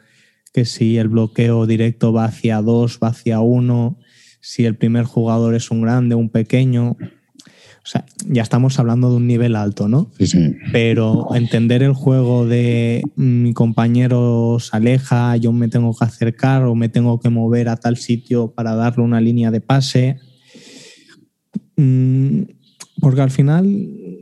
[0.55, 3.97] que si el bloqueo directo va hacia dos, va hacia uno,
[4.39, 6.91] si el primer jugador es un grande, un pequeño.
[6.91, 10.11] O sea, ya estamos hablando de un nivel alto, ¿no?
[10.17, 10.55] Sí, sí.
[10.71, 16.73] Pero entender el juego de mi compañero se aleja, yo me tengo que acercar o
[16.73, 20.19] me tengo que mover a tal sitio para darle una línea de pase.
[21.75, 22.43] Mm,
[23.01, 23.67] porque al final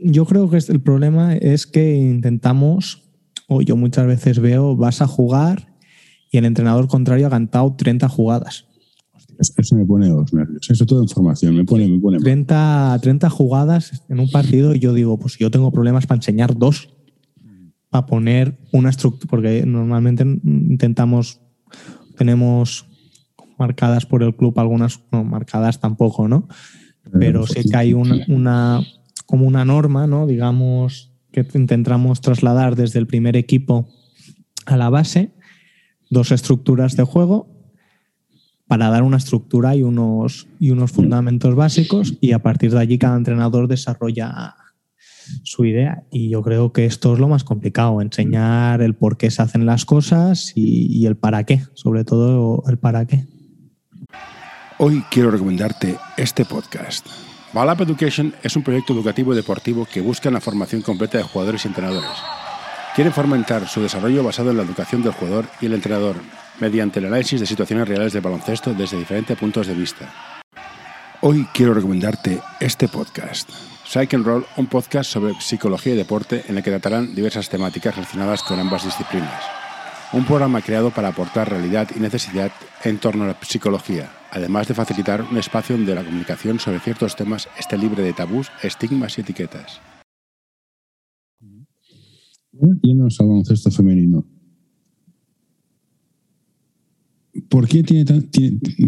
[0.02, 3.04] yo creo que el problema es que intentamos,
[3.46, 5.73] o yo muchas veces veo, vas a jugar
[6.34, 8.66] y el entrenador contrario ha cantado 30 jugadas.
[9.38, 10.68] Eso me pone los nervios.
[10.68, 11.54] Eso todo información.
[11.54, 15.52] Me pone, me pone 30, 30 jugadas en un partido y yo digo, pues yo
[15.52, 16.88] tengo problemas para enseñar dos.
[17.88, 19.30] Para poner una estructura.
[19.30, 21.40] Porque normalmente intentamos.
[22.16, 22.86] Tenemos
[23.56, 25.02] marcadas por el club algunas.
[25.12, 26.48] No, marcadas tampoco, ¿no?
[27.12, 28.80] Pero sí que hay una, una
[29.24, 30.26] como una norma, ¿no?
[30.26, 33.88] Digamos, que intentamos trasladar desde el primer equipo
[34.66, 35.33] a la base
[36.14, 37.54] dos estructuras de juego
[38.66, 42.96] para dar una estructura y unos, y unos fundamentos básicos y a partir de allí
[42.96, 44.56] cada entrenador desarrolla
[45.42, 46.04] su idea.
[46.10, 49.66] Y yo creo que esto es lo más complicado, enseñar el por qué se hacen
[49.66, 53.26] las cosas y, el para qué, sobre todo el para qué.
[54.78, 57.06] Hoy quiero recomendarte este podcast.
[57.52, 61.64] Balap Education es un proyecto educativo y deportivo que busca la formación completa de jugadores
[61.64, 62.10] y entrenadores
[62.94, 66.14] Quieren fomentar su desarrollo basado en la educación del jugador y el entrenador,
[66.60, 70.14] mediante el análisis de situaciones reales de baloncesto desde diferentes puntos de vista.
[71.20, 73.50] Hoy quiero recomendarte este podcast.
[73.84, 77.96] Psych and Roll, un podcast sobre psicología y deporte en el que tratarán diversas temáticas
[77.96, 79.42] relacionadas con ambas disciplinas.
[80.12, 82.52] Un programa creado para aportar realidad y necesidad
[82.84, 87.16] en torno a la psicología, además de facilitar un espacio donde la comunicación sobre ciertos
[87.16, 89.80] temas esté libre de tabús, estigmas y etiquetas.
[92.82, 94.24] Yéndonos al baloncesto femenino.
[97.48, 98.04] ¿Por qué, tiene,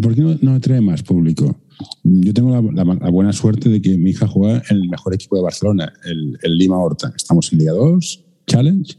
[0.01, 1.55] ¿por qué no, atrae más público?
[2.03, 5.43] yo tengo la, buena suerte de que mi hija juega en el mejor equipo de
[5.43, 7.13] Barcelona, el, Lima Horta.
[7.15, 8.97] Estamos en Liga 2, Challenge,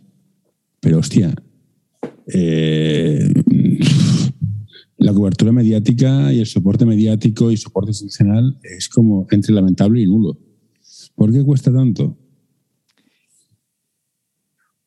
[0.80, 1.34] pero hostia,
[2.32, 3.32] eh,
[4.98, 10.06] la cobertura mediática y el soporte mediático y soporte institucional es como entre lamentable y
[10.06, 10.38] nulo.
[11.14, 12.16] ¿Por qué cuesta tanto?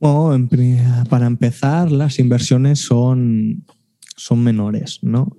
[0.02, 0.50] Bueno,
[1.10, 3.66] para empezar, las inversiones son,
[4.18, 5.38] son menores, ¿no?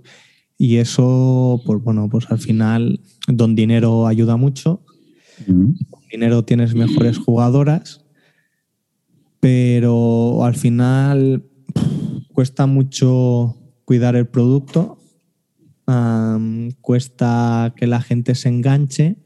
[0.56, 4.84] Y eso, pues bueno, pues al final, don dinero ayuda mucho.
[5.46, 8.04] Con dinero tienes mejores jugadoras,
[9.40, 11.44] pero al final
[12.32, 14.98] cuesta mucho cuidar el producto,
[16.80, 19.16] cuesta que la gente se enganche,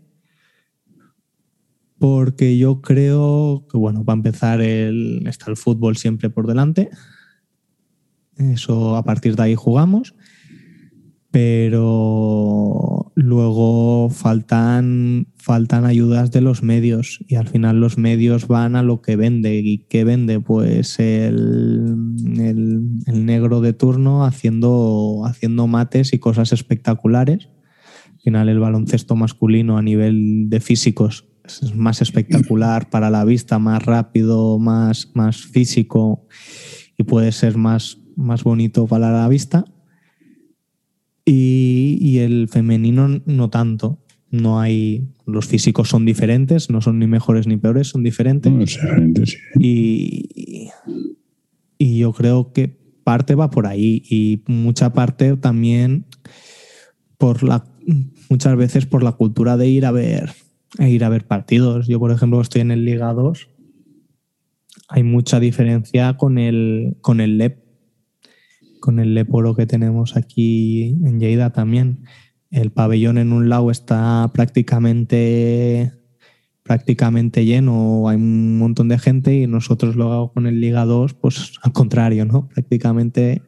[1.98, 6.90] porque yo creo que, bueno, para empezar el, está el fútbol siempre por delante.
[8.36, 10.14] Eso a partir de ahí jugamos
[11.36, 18.82] pero luego faltan, faltan ayudas de los medios y al final los medios van a
[18.82, 19.58] lo que vende.
[19.58, 20.40] ¿Y qué vende?
[20.40, 21.94] Pues el,
[22.38, 27.50] el, negro de turno haciendo, haciendo mates y cosas espectaculares.
[28.14, 33.58] Al final el baloncesto masculino a nivel de físicos es más espectacular para la vista,
[33.58, 36.26] más rápido, más, más físico
[36.96, 39.64] y puede ser más, más bonito para la vista
[41.26, 43.98] y, el femenino no tanto.
[44.30, 45.08] No hay.
[45.26, 48.78] Los físicos son diferentes, no son ni mejores ni peores, son diferentes.
[49.58, 50.68] y,
[51.78, 56.06] y yo creo que parte va por ahí y mucha parte también
[57.18, 57.64] por la
[58.28, 60.32] muchas veces por la cultura de ir a ver
[60.78, 61.86] ir a ver partidos.
[61.86, 63.48] Yo, por ejemplo, estoy en el Liga 2.
[64.88, 67.66] Hay mucha diferencia con el, con el LEP
[68.86, 72.04] con el Leporo que tenemos aquí en Lleida también.
[72.52, 75.92] El pabellón en un lado está prácticamente
[76.62, 81.54] prácticamente lleno, hay un montón de gente y nosotros luego con el Liga 2, pues
[81.62, 82.48] al contrario, ¿no?
[82.48, 83.42] Prácticamente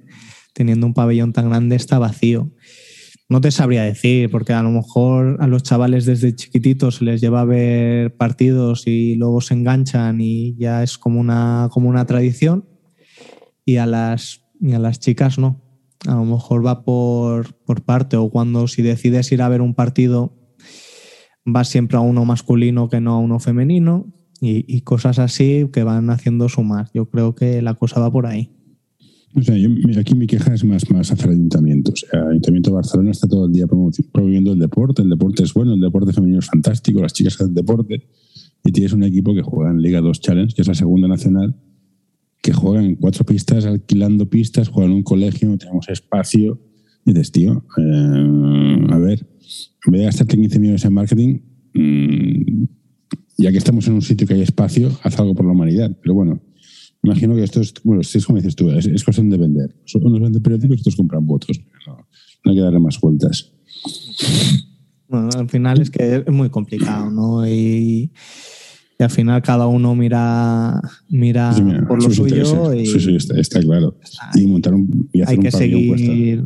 [0.55, 2.51] teniendo un pabellón tan grande está vacío.
[3.31, 7.21] No te sabría decir, porque a lo mejor a los chavales desde chiquititos se les
[7.21, 12.07] lleva a ver partidos y luego se enganchan y ya es como una, como una
[12.07, 12.67] tradición.
[13.67, 15.61] Y a las y a las chicas no.
[16.07, 20.35] A lo mejor va por, parte o cuando si decides ir a ver un partido
[21.45, 26.11] vas siempre a uno masculino que no a uno femenino y, cosas así que van
[26.11, 26.93] haciendo sumas.
[26.93, 28.55] Yo creo que la cosa va por ahí.
[29.35, 29.55] O sea,
[30.01, 31.93] aquí mi queja es más, más hacia el ayuntamiento.
[31.93, 35.03] O sea, ayuntamiento Barcelona está todo el día promoviendo el deporte.
[35.03, 38.09] El deporte es bueno, el deporte femenino es fantástico, las chicas hacen deporte.
[38.65, 41.57] Y tienes un equipo que juega en Liga 2 Challenge, que es la segunda nacional,
[42.43, 46.61] que juegan en cuatro pistas, alquilando pistas, juegan en un colegio, tenemos espacio.
[47.05, 49.27] Y dices, tío, eh, a ver,
[49.87, 51.39] en vez de gastarte 15 millones en marketing,
[51.75, 52.65] mm,
[53.39, 55.97] ya que estamos en un sitio que hay espacio, haz algo por la humanidad.
[56.03, 56.41] Pero bueno,
[57.09, 59.75] imagino que esto es, bueno, es como dices tú, es, cuestión de vender.
[59.95, 61.61] Unos venden periódicos, otros compran votos.
[61.87, 62.07] No,
[62.45, 63.53] hay que darle más vueltas.
[65.09, 67.49] Bueno, al final es que es muy complicado, ¿no?
[67.49, 68.13] Y
[69.01, 71.55] y al final cada uno mira, mira,
[71.87, 72.75] por lo suyo.
[72.75, 73.97] Y, sí, sí, está, claro.
[74.35, 76.45] Y montar un, y hacer hay que seguir,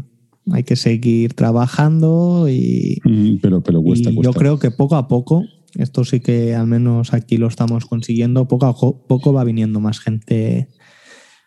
[0.51, 3.01] Hay que seguir trabajando y.
[3.40, 5.44] pero, pero cuesta, Yo creo que poco a poco,
[5.75, 10.01] esto sí que al menos aquí lo estamos consiguiendo, poco a poco va viniendo más
[10.01, 10.69] gente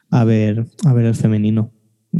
[0.10, 1.72] a ver, a ver el femenino.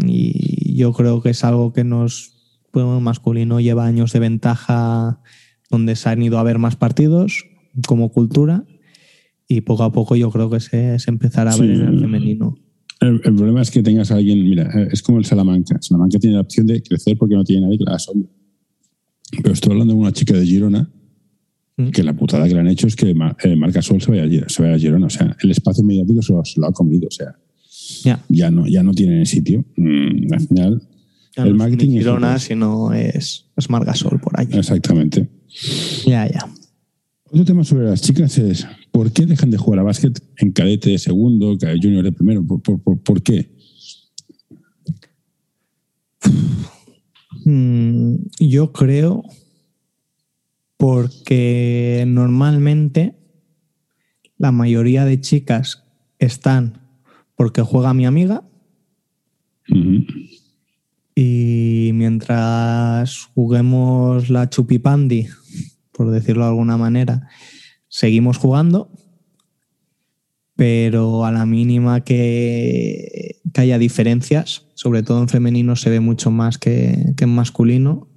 [0.06, 5.22] Y yo creo que es algo que nos, bueno, masculino lleva años de ventaja
[5.70, 7.46] donde se han ido a ver más partidos
[7.88, 8.66] como cultura
[9.48, 12.56] y poco a poco yo creo que se, se empezará a ver en el femenino.
[13.02, 15.78] El, problema es que tengas a alguien, mira, es como el Salamanca.
[15.82, 18.30] Salamanca tiene la opción de crecer porque no tiene nadie que la asombre.
[19.32, 20.90] Pero estoy hablando de una chica de Girona
[21.78, 21.90] mm.
[21.90, 24.78] que la putada que le han hecho es que eh, Marca Sol se vaya, a
[24.78, 25.08] Girona.
[25.08, 27.08] O sea, el espacio mediático se lo, ha comido.
[27.08, 27.36] O sea,
[28.30, 29.66] ya, no, ya no tiene sitio.
[29.78, 30.82] Mm, al final,
[31.36, 34.58] el marketing es Girona, sino es, es Margasol por allí.
[34.58, 35.28] Exactamente.
[36.06, 36.48] Ya, ya.
[37.26, 40.92] Otro tema sobre las chicas es ¿por qué dejan de jugar a básquet en cadete
[40.92, 42.46] de segundo, junior de primero?
[42.46, 43.50] ¿Por, qué?
[47.44, 49.24] Mm, yo creo
[50.78, 53.16] porque normalmente
[54.38, 55.84] la mayoría de chicas
[56.20, 56.82] están
[57.36, 58.44] porque juega mi amiga
[61.16, 65.28] y mientras juguemos la chupipandi
[65.96, 67.28] por decirlo de alguna manera,
[67.88, 68.92] seguimos jugando,
[70.56, 76.58] pero a la mínima que, haya diferencias, sobre todo en femenino se ve mucho más
[76.58, 78.10] que, en masculino,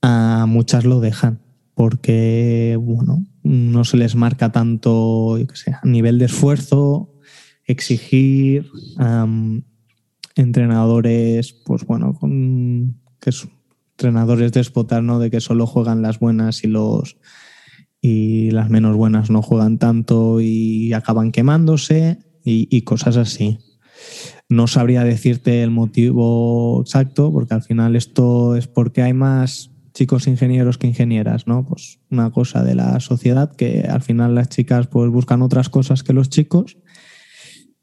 [0.00, 1.40] a muchas lo dejan
[1.78, 7.14] porque, bueno, no se les marca tanto, a nivel de esfuerzo,
[7.66, 8.68] exigir,
[10.34, 13.52] entrenadores, pues bueno, con, que son
[13.92, 15.20] entrenadores déspotas, ¿no?
[15.20, 17.16] De que solo juegan las buenas y los
[18.02, 23.58] y las menos buenas no juegan tanto y acaban quemándose y, cosas así.
[24.48, 30.28] No sabría decirte el motivo exacto, porque al final esto es porque hay más chicos
[30.28, 31.66] ingenieros que ingenieras, ¿no?
[31.66, 36.04] Pues una cosa de la sociedad que al final las chicas pues buscan otras cosas
[36.04, 36.78] que los chicos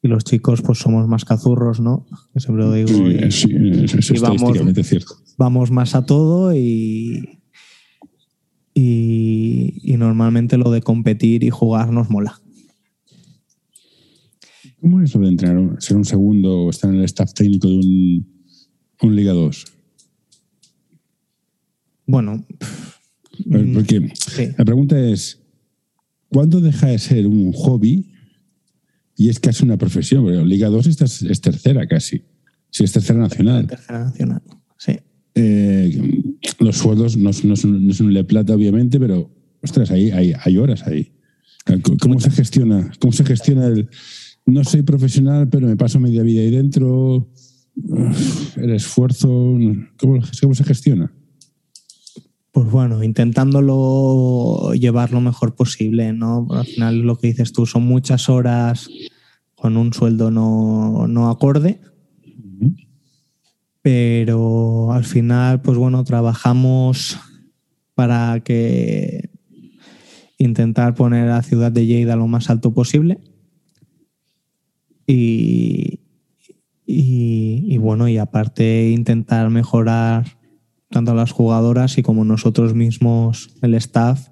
[0.01, 2.07] y los chicos pues somos más cazurros, ¿no?
[2.33, 2.87] Que siempre lo digo.
[2.87, 4.57] Sí, y, vamos,
[4.87, 5.15] cierto.
[5.37, 7.41] Vamos más a todo y,
[8.73, 12.41] y, normalmente lo de competir y jugar nos mola.
[14.79, 18.23] ¿Cómo es lo de entrenar, ser un segundo o estar en el staff técnico de
[19.01, 19.74] un, Liga 2?
[22.05, 22.45] Bueno.
[23.73, 24.09] Porque mm,
[24.57, 25.41] la pregunta es,
[26.29, 28.11] ¿cuándo deja de ser un hobby
[29.17, 30.23] y es casi una profesión?
[30.23, 32.23] Porque Liga 2 es, es tercera casi.
[32.69, 33.67] Si es tercera nacional.
[33.67, 34.41] Tercera nacional,
[34.77, 34.97] sí.
[35.37, 36.23] Eh,
[36.59, 39.29] los sueldos no, no, son, no Le Plata, obviamente, pero
[39.61, 41.11] ostras, hay, hay, hay horas ahí.
[41.99, 42.91] ¿Cómo se gestiona?
[42.99, 43.89] ¿Cómo se gestiona el
[44.45, 47.29] no soy profesional, pero me paso media vida ahí dentro?
[48.55, 49.27] El esfuerzo,
[49.97, 51.11] ¿cómo, cómo se gestiona?
[52.55, 56.47] Pues bueno, intentándolo llevar lo mejor posible, ¿no?
[56.49, 58.89] Al final lo que dices tú son muchas horas
[59.53, 61.79] con un sueldo no, no acorde
[63.85, 67.19] pero al final, pues bueno, trabajamos
[67.93, 69.29] para que
[70.39, 73.19] intentar poner a la ciudad de Lleida lo más alto posible.
[75.05, 75.99] Y,
[76.87, 80.25] y, bueno, y aparte intentar mejorar
[80.89, 84.29] tanto las jugadoras y como nosotros mismos, el staff,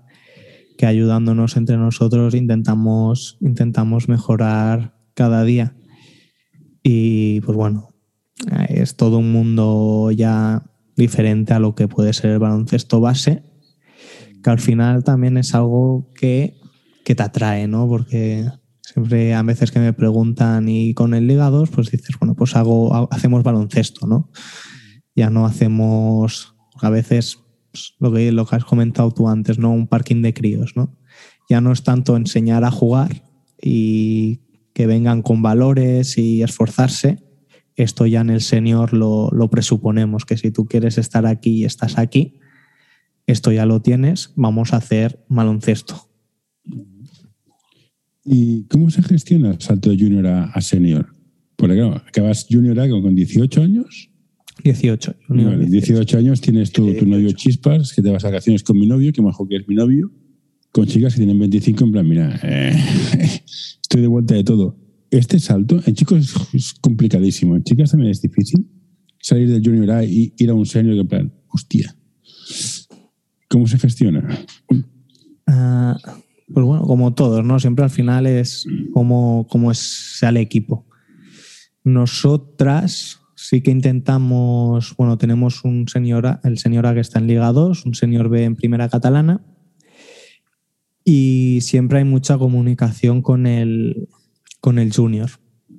[0.78, 5.76] que ayudándonos entre nosotros intentamos, intentamos mejorar cada día.
[6.84, 7.90] Y pues bueno,
[8.68, 10.64] es todo un mundo ya
[10.96, 13.44] diferente a lo que puede ser el baloncesto base,
[14.44, 16.60] que al final también es algo que,
[17.04, 17.88] te atrae, ¿no?
[17.88, 18.46] Porque
[18.82, 22.56] siempre a veces que me preguntan y con el Liga 2, pues dices, bueno, pues
[22.56, 24.30] hago, hacemos baloncesto, ¿no?
[25.16, 27.40] Ya no hacemos, a veces,
[27.72, 29.72] pues, lo, que, lo que has comentado tú antes, ¿no?
[29.72, 30.98] Un parking de críos, ¿no?
[31.50, 33.24] Ya no es tanto enseñar a jugar
[33.62, 34.40] y
[34.74, 37.24] que vengan con valores y esforzarse,
[37.76, 41.98] esto ya en el senior lo, presuponemos, que si tú quieres estar aquí y estás
[41.98, 42.40] aquí,
[43.26, 46.10] esto ya lo tienes, vamos a hacer baloncesto.
[48.26, 51.14] ¿Y cómo se gestiona el salto de junior a, senior?
[51.56, 54.10] Porque claro, acabas junior A con 18 años.
[54.64, 55.16] 18.
[55.30, 56.18] 18.
[56.18, 59.48] años tienes tu, novio Chispas, que te vas a vacaciones con mi novio, que mejor
[59.48, 60.12] que es mi novio,
[60.72, 62.74] con chicas que tienen 25, en plan, mira, eh,
[63.82, 64.84] estoy de vuelta de todo
[65.18, 67.56] este salto en chicos es complicadísimo.
[67.56, 68.68] En chicas también es difícil
[69.20, 71.96] salir del junior A y ir a un senior que plan, hostia,
[73.48, 74.28] ¿cómo se gestiona?
[75.48, 75.98] Ah,
[76.52, 77.60] pues bueno, como todos, ¿no?
[77.60, 79.80] Siempre al final es como, como es,
[80.20, 80.88] sea el equipo.
[81.84, 87.28] Nosotras sí que intentamos, bueno, tenemos un senior A, el senior A que está en
[87.28, 89.42] Liga 2, un senior B en Primera Catalana,
[91.04, 94.08] y siempre hay mucha comunicación con el,
[94.62, 95.30] con el junior.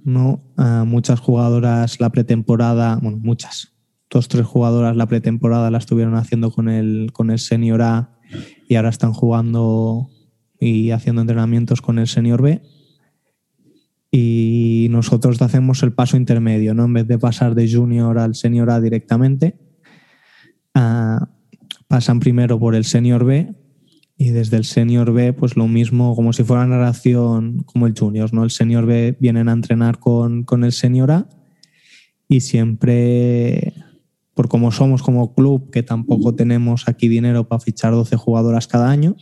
[0.04, 0.42] ¿no?
[0.84, 3.72] muchas jugadoras la pretemporada, bueno, muchas,
[4.10, 8.18] dos, tres jugadoras la pretemporada la estuvieron haciendo con el, con el senior A
[8.68, 10.10] y ahora están jugando
[10.60, 12.60] y haciendo entrenamientos con el senior B.
[14.16, 16.84] Y nosotros hacemos el paso intermedio, ¿no?
[16.84, 19.58] En vez de pasar de junior al senior A directamente,
[20.72, 21.30] ah,
[21.88, 23.56] pasan primero por el senior B
[24.16, 27.94] y desde el senior B, pues lo mismo, como si fuera una relación como el
[27.98, 28.44] junior, ¿no?
[28.44, 31.28] El senior B vienen a entrenar con, con el senior A
[32.28, 33.74] y siempre,
[34.32, 38.90] por como somos como club, que tampoco tenemos aquí dinero para fichar 12 jugadoras cada
[38.90, 39.16] año,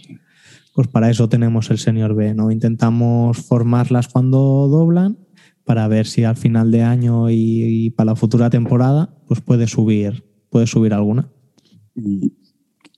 [0.75, 2.51] pues para eso tenemos el senior B, ¿no?
[2.51, 5.19] Intentamos formarlas cuando doblan
[5.65, 10.25] para ver si al final de año y, para la futura temporada, pues puede subir,
[10.51, 11.31] puede subir alguna.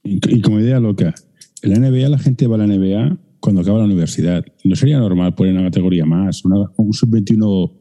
[0.02, 1.14] Y, como idea loca,
[1.62, 4.44] la NBA la gente va a la NBA cuando acaba la universidad.
[4.62, 7.72] ¿No sería normal poner una categoría más, un sub-21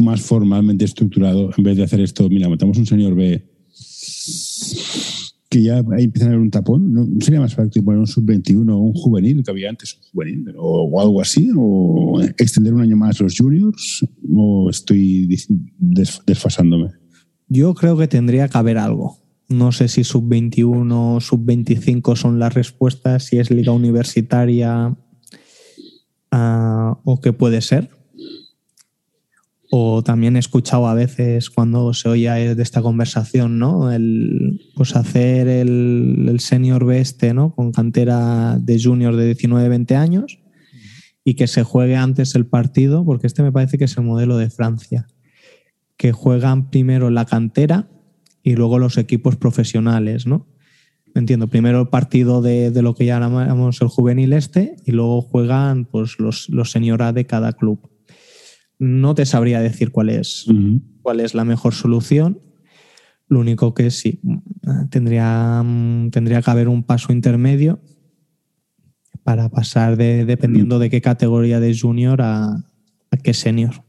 [0.00, 3.44] más formalmente estructurado, en vez de hacer esto, mira, matamos un señor B
[5.50, 6.92] que ya ahí empieza a haber un tapón?
[6.94, 10.54] ¿No sería más fácil poner un sub-21 o un juvenil, que había antes un juvenil,
[10.56, 11.50] o, algo así?
[11.56, 14.06] ¿O extender un año más los juniors?
[14.32, 15.28] ¿O estoy
[15.78, 16.92] desfasándome?
[17.48, 22.54] Yo creo que tendría que haber algo No sé si sub-21 o sub-25 son las
[22.54, 24.96] respuestas, si es liga universitaria
[26.30, 27.90] ah, o qué puede ser.
[29.70, 33.92] O también he escuchado a veces cuando se oía de esta conversación, ¿no?
[33.92, 37.54] El, pues hacer el, el senior B este, ¿no?
[37.54, 40.40] Con cantera de junior de 19-20 años
[41.24, 44.36] y que se juegue antes el partido, porque este me parece que es el modelo
[44.36, 45.06] de Francia,
[45.96, 47.88] que juegan primero la cantera
[48.42, 50.46] y luego los equipos profesionales, ¿no?
[51.14, 55.84] Entiendo, primero el partido de, de lo que llamamos el juvenil este y luego juegan
[55.84, 57.80] pues, los, los senior A de cada club.
[58.80, 60.46] No te sabría decir cuál es,
[61.02, 62.40] cuál es la mejor solución.
[63.28, 64.20] Lo único que sí,
[64.90, 65.62] tendría,
[66.10, 67.78] tendría que haber un paso intermedio
[69.22, 72.54] para pasar de, dependiendo de qué categoría de junior a,
[73.10, 73.84] a qué senior.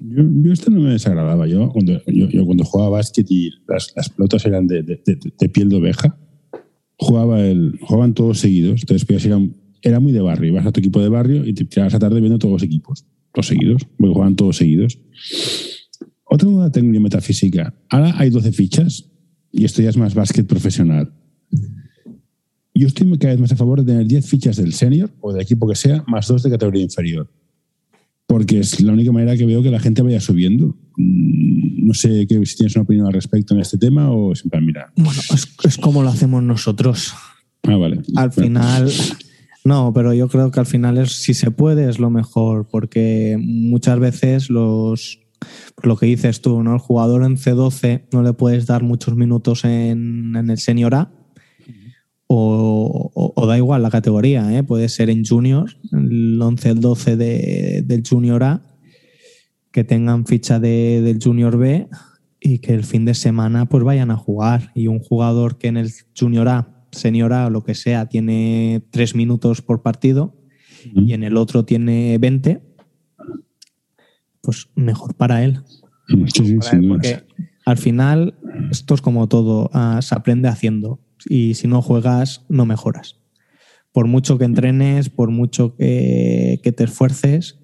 [0.00, 1.46] Yo, esto no me desagradaba.
[1.46, 5.76] Yo cuando, yo, cuando jugaba básquet y las, las pelotas eran de, de, piel de
[5.76, 6.18] oveja,
[6.98, 8.82] jugaba el, jugaban todos seguidos.
[8.82, 9.40] Entonces, pues, era,
[9.80, 10.52] era muy de barrio.
[10.52, 13.06] Ibas a tu equipo de barrio y te tirabas a tarde viendo todos los equipos
[13.32, 14.98] todos seguidos, porque juegan todos seguidos.
[16.24, 17.74] Otra nueva técnica metafísica.
[17.90, 19.10] Ahora hay 12 fichas
[19.50, 21.12] y esto ya es más básquet profesional.
[22.74, 25.42] Yo estoy cada vez más a favor de tener 10 fichas del senior o del
[25.42, 27.30] equipo que sea, más dos de categoría inferior.
[28.26, 30.74] Porque es la única manera que veo que la gente vaya subiendo.
[30.96, 34.60] Mm, no sé qué, si tienes una opinión al respecto en este tema o siempre
[34.62, 34.90] mira.
[34.96, 37.12] Bueno, es, es como lo hacemos nosotros.
[37.64, 38.00] Ah, vale.
[38.16, 38.90] Al final.
[39.64, 43.38] No, pero yo creo que al final es, si se puede es lo mejor, porque
[43.40, 45.20] muchas veces los,
[45.82, 46.74] lo que dices tú, ¿no?
[46.74, 51.12] El jugador en C12 no le puedes dar muchos minutos en, el senior A.
[52.34, 54.62] O, da igual la categoría, ¿eh?
[54.62, 58.62] puede ser en junior, el 11, el 12 del junior A,
[59.70, 61.88] que tengan ficha de, del junior B
[62.40, 64.72] y que el fin de semana pues vayan a jugar.
[64.74, 69.14] Y un jugador que en el junior A seniora o lo que sea tiene tres
[69.14, 70.36] minutos por partido
[70.94, 72.62] y en el otro tiene 20,
[74.40, 75.60] pues mejor para él.
[76.88, 77.24] porque
[77.64, 78.34] al final
[78.70, 83.20] esto es como todo, ah, se aprende haciendo y si no juegas no mejoras.
[83.92, 87.60] Por mucho que entrenes, por mucho que, te esfuerces,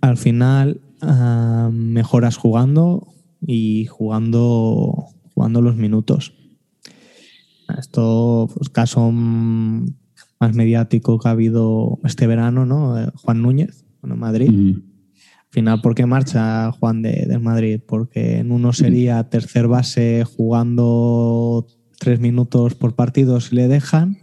[0.00, 3.08] al final ah, mejoras jugando
[3.46, 6.43] y jugando, jugando los minutos.
[7.78, 12.98] Esto, pues, caso más mediático que ha habido este verano, ¿no?
[12.98, 14.50] Eh, Juan Núñez, en Madrid.
[14.50, 17.80] Al final, ¿por qué marcha Juan de, del Madrid?
[17.86, 21.66] Porque en uno sería tercer base jugando
[21.98, 24.18] tres minutos por partido si le dejan.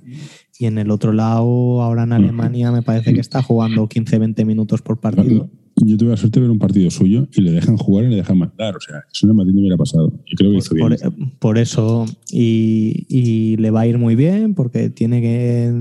[0.59, 4.81] Y en el otro lado, ahora en Alemania, me parece que está jugando 15-20 minutos
[4.81, 5.49] por partido
[5.85, 8.17] yo tuve la suerte de ver un partido suyo y le dejan jugar y le
[8.17, 8.75] dejan mandar.
[8.75, 10.11] O sea, eso no hubiera pasado.
[10.25, 10.89] Yo creo que hizo bien.
[11.39, 15.71] Por, eso, y, le va a ir muy bien porque tiene que.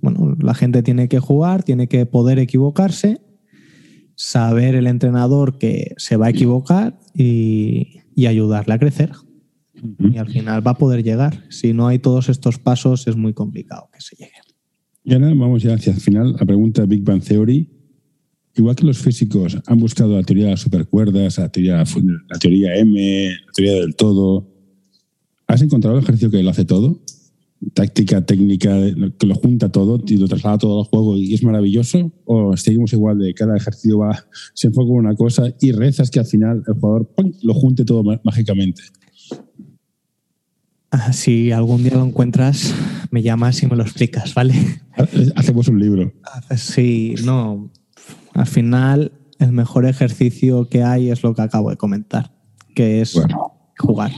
[0.00, 3.20] bueno, la gente tiene que jugar, tiene que poder equivocarse,
[4.14, 9.12] saber el entrenador que se va a equivocar y, ayudarle a crecer.
[9.98, 11.44] Y al final va a poder llegar.
[11.50, 14.32] Si no hay todos estos pasos, es muy complicado que se llegue.
[15.02, 16.32] Y ahora vamos ya hacia el final.
[16.32, 17.73] La pregunta Big Bang Theory
[18.56, 21.84] igual que los físicos han buscado la teoría de las supercuerdas, la teoría,
[22.28, 24.48] la teoría M, la teoría del todo,
[25.46, 27.00] ¿has encontrado el ejercicio que lo hace todo?
[27.72, 28.78] Táctica, técnica,
[29.18, 32.12] que lo junta todo y lo traslada todo al juego y es maravilloso?
[32.26, 36.20] ¿O seguimos igual de cada ejercicio va, se enfoca en una cosa y rezas que
[36.20, 37.10] al final el jugador
[37.42, 38.82] lo junte todo mágicamente?
[40.90, 42.72] Ah, si algún día lo encuentras,
[43.10, 44.54] me llamas y me lo explicas, ¿vale?
[45.34, 46.12] Hacemos un libro.
[46.56, 47.72] Sí, no
[48.34, 52.32] al final el mejor ejercicio que hay es lo que acabo de comentar,
[52.74, 53.18] que es
[53.78, 54.12] jugar.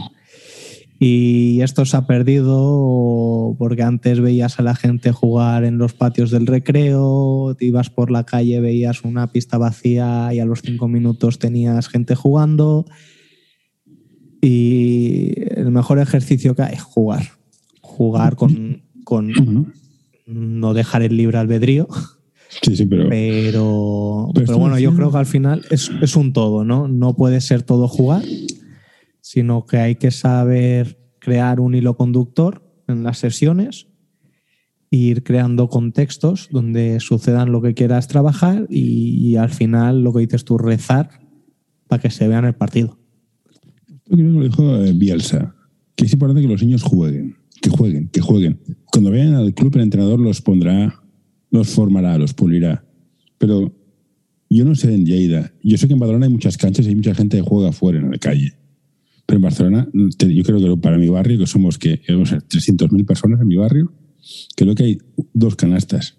[0.99, 6.31] Y esto se ha perdido porque antes veías a la gente jugar en los patios
[6.31, 10.89] del recreo, te ibas por la calle, veías una pista vacía y a los cinco
[10.89, 12.87] minutos tenías gente jugando.
[14.41, 17.27] Y el mejor ejercicio que hay es jugar.
[17.83, 19.75] Jugar con, con
[20.27, 21.89] no dejar el libre albedrío,
[22.63, 23.09] Sí, sí, pero.
[23.09, 26.89] Pero, bueno, yo creo que al final es, un todo, ¿no?
[26.89, 28.23] No puede ser todo jugar,
[29.21, 33.89] sino que hay que saber crear un hilo conductor en las sesiones
[34.91, 40.21] e ir creando contextos donde sucedan lo que quieras trabajar y, al final lo que
[40.21, 41.11] dices tú, rezar
[41.89, 42.99] para que se vea en el partido.
[43.91, 45.55] Esto creo que lo dijo eh, Bielsa,
[45.95, 48.61] que es importante que los niños jueguen, que jueguen, que jueguen.
[48.87, 51.06] Cuando vayan al club, el entrenador los pondrá
[51.51, 52.85] los formará, los pulirá.
[53.39, 53.73] Pero
[54.49, 55.53] yo no sé en Lleida.
[55.63, 57.99] Yo sé que en Badalona hay muchas canchas y hay mucha gente que juega afuera
[57.99, 58.55] en la calle.
[59.27, 63.49] Pero en Barcelona, yo creo que para mi barrio, que somos que 300.000 personas en
[63.49, 63.93] mi barrio,
[64.57, 64.99] creo que hay
[65.33, 66.17] dos canastas.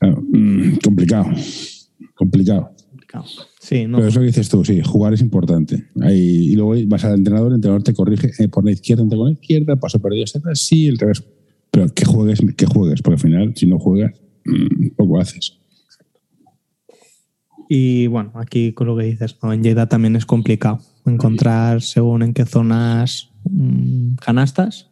[0.00, 1.30] Mm, complicado.
[2.14, 2.70] Complicado.
[3.60, 3.98] Sí, no.
[3.98, 5.88] Pero eso que dices tú, sí, jugar es importante.
[6.00, 9.18] Ahí, y luego vas al entrenador, el entrenador te corrige eh, por la izquierda, entre
[9.18, 11.22] con la izquierda, paso perdido, sí, el revés.
[11.70, 14.12] Pero que juegues, que juegues, porque al final, si no juegas,
[14.44, 15.60] mm, poco haces.
[17.68, 22.34] Y bueno, aquí con lo que dices, en Lleida también es complicado encontrar según en
[22.34, 24.90] qué zonas mm, canastas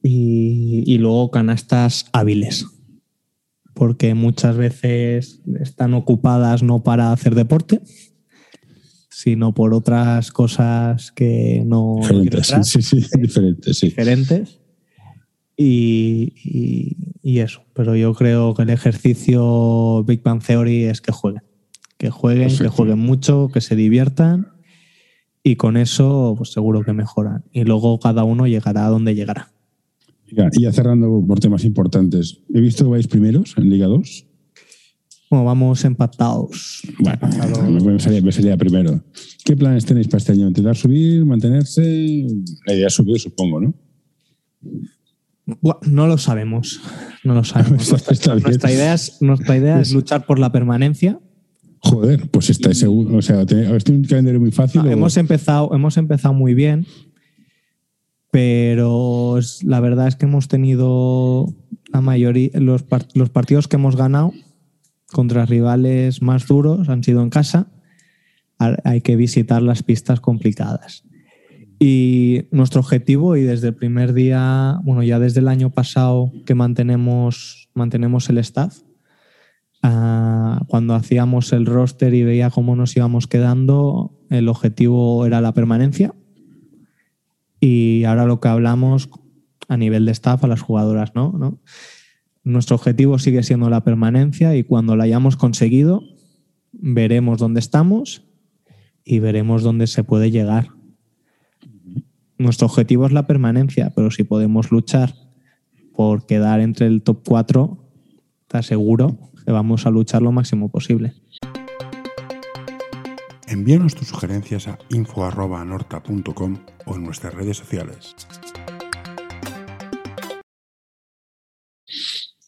[0.00, 2.66] y, luego canastas hábiles,
[3.72, 7.80] porque muchas veces están ocupadas no para hacer deporte,
[9.10, 11.96] sino por otras cosas que no...
[12.00, 13.86] Diferentes, sí, sí, diferentes, sí.
[13.86, 14.60] Diferentes.
[15.56, 21.42] Y, y, eso, pero yo creo que el ejercicio Big Bang Theory es que jueguen
[22.04, 24.48] que jueguen, que jueguen mucho, que se diviertan
[25.42, 27.44] y con eso pues seguro que mejoran.
[27.52, 29.52] Y luego cada uno llegará a donde llegará.
[30.26, 34.26] y ya cerrando por temas importantes, he visto que vais primeros en Liga 2.
[35.30, 36.82] Bueno, vamos empatados.
[36.98, 37.18] Bueno,
[38.22, 39.02] me salía, primero.
[39.44, 40.46] ¿Qué planes tenéis para este año?
[40.46, 42.26] ¿Intentar subir, mantenerse?
[42.66, 43.74] La idea es subir, supongo, ¿no?
[45.46, 46.80] No lo sabemos.
[47.22, 47.90] No lo sabemos.
[48.08, 51.20] nuestra, idea es, nuestra idea es luchar por la permanencia
[51.84, 53.18] Joder, pues está seguro.
[53.18, 54.86] O sea, un calendario muy fácil.
[54.86, 56.86] hemos, empezado, hemos empezado muy bien,
[58.30, 61.54] pero la verdad es que hemos tenido
[61.92, 64.32] la mayoría, los, los partidos que hemos ganado
[65.12, 67.70] contra rivales más duros han sido en casa.
[68.58, 71.04] Hay que visitar las pistas complicadas.
[71.86, 76.54] Y nuestro objetivo, y desde el primer día, bueno, ya desde el año pasado que
[76.54, 78.78] mantenemos, mantenemos el staff,
[79.82, 86.14] cuando hacíamos el roster y veía cómo nos íbamos quedando, el objetivo era la permanencia.
[87.60, 89.10] Y ahora lo que hablamos
[89.68, 91.34] a nivel de staff, a las jugadoras, ¿no?
[91.38, 91.60] ¿no?
[92.44, 96.02] Nuestro objetivo sigue siendo la permanencia y cuando la hayamos conseguido,
[96.72, 98.24] veremos dónde estamos
[99.04, 100.73] y veremos dónde se puede llegar.
[102.36, 105.14] Nuestro objetivo es la permanencia, pero si podemos luchar
[105.94, 107.78] por quedar entre el top 4,
[108.48, 111.14] te aseguro que vamos a luchar lo máximo posible.
[113.46, 118.16] Envíanos tus sugerencias a info.norta.com o en nuestras redes sociales.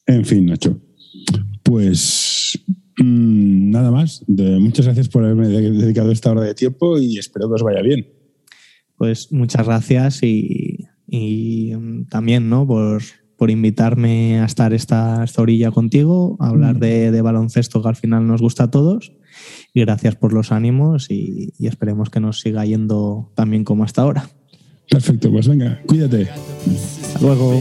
[0.07, 0.81] En fin, Nacho.
[1.63, 2.59] Pues
[2.99, 4.25] mm, nada más.
[4.27, 8.16] muchas gracias por haberme dedicado esta hora de tiempo y espero que os vaya bien.
[8.97, 12.67] Pues muchas gracias y, y mm, también ¿no?
[12.67, 13.03] por,
[13.37, 16.81] por invitarme a estar esta, esta orilla contigo, a hablar mm.
[16.81, 19.13] de, baloncesto que al final nos gusta a todos.
[19.75, 24.31] Y gracias por los ánimos y, esperemos que nos siga yendo también como hasta ahora.
[24.89, 26.29] Perfecto, pues venga, cuídate.
[26.31, 27.61] Hasta luego.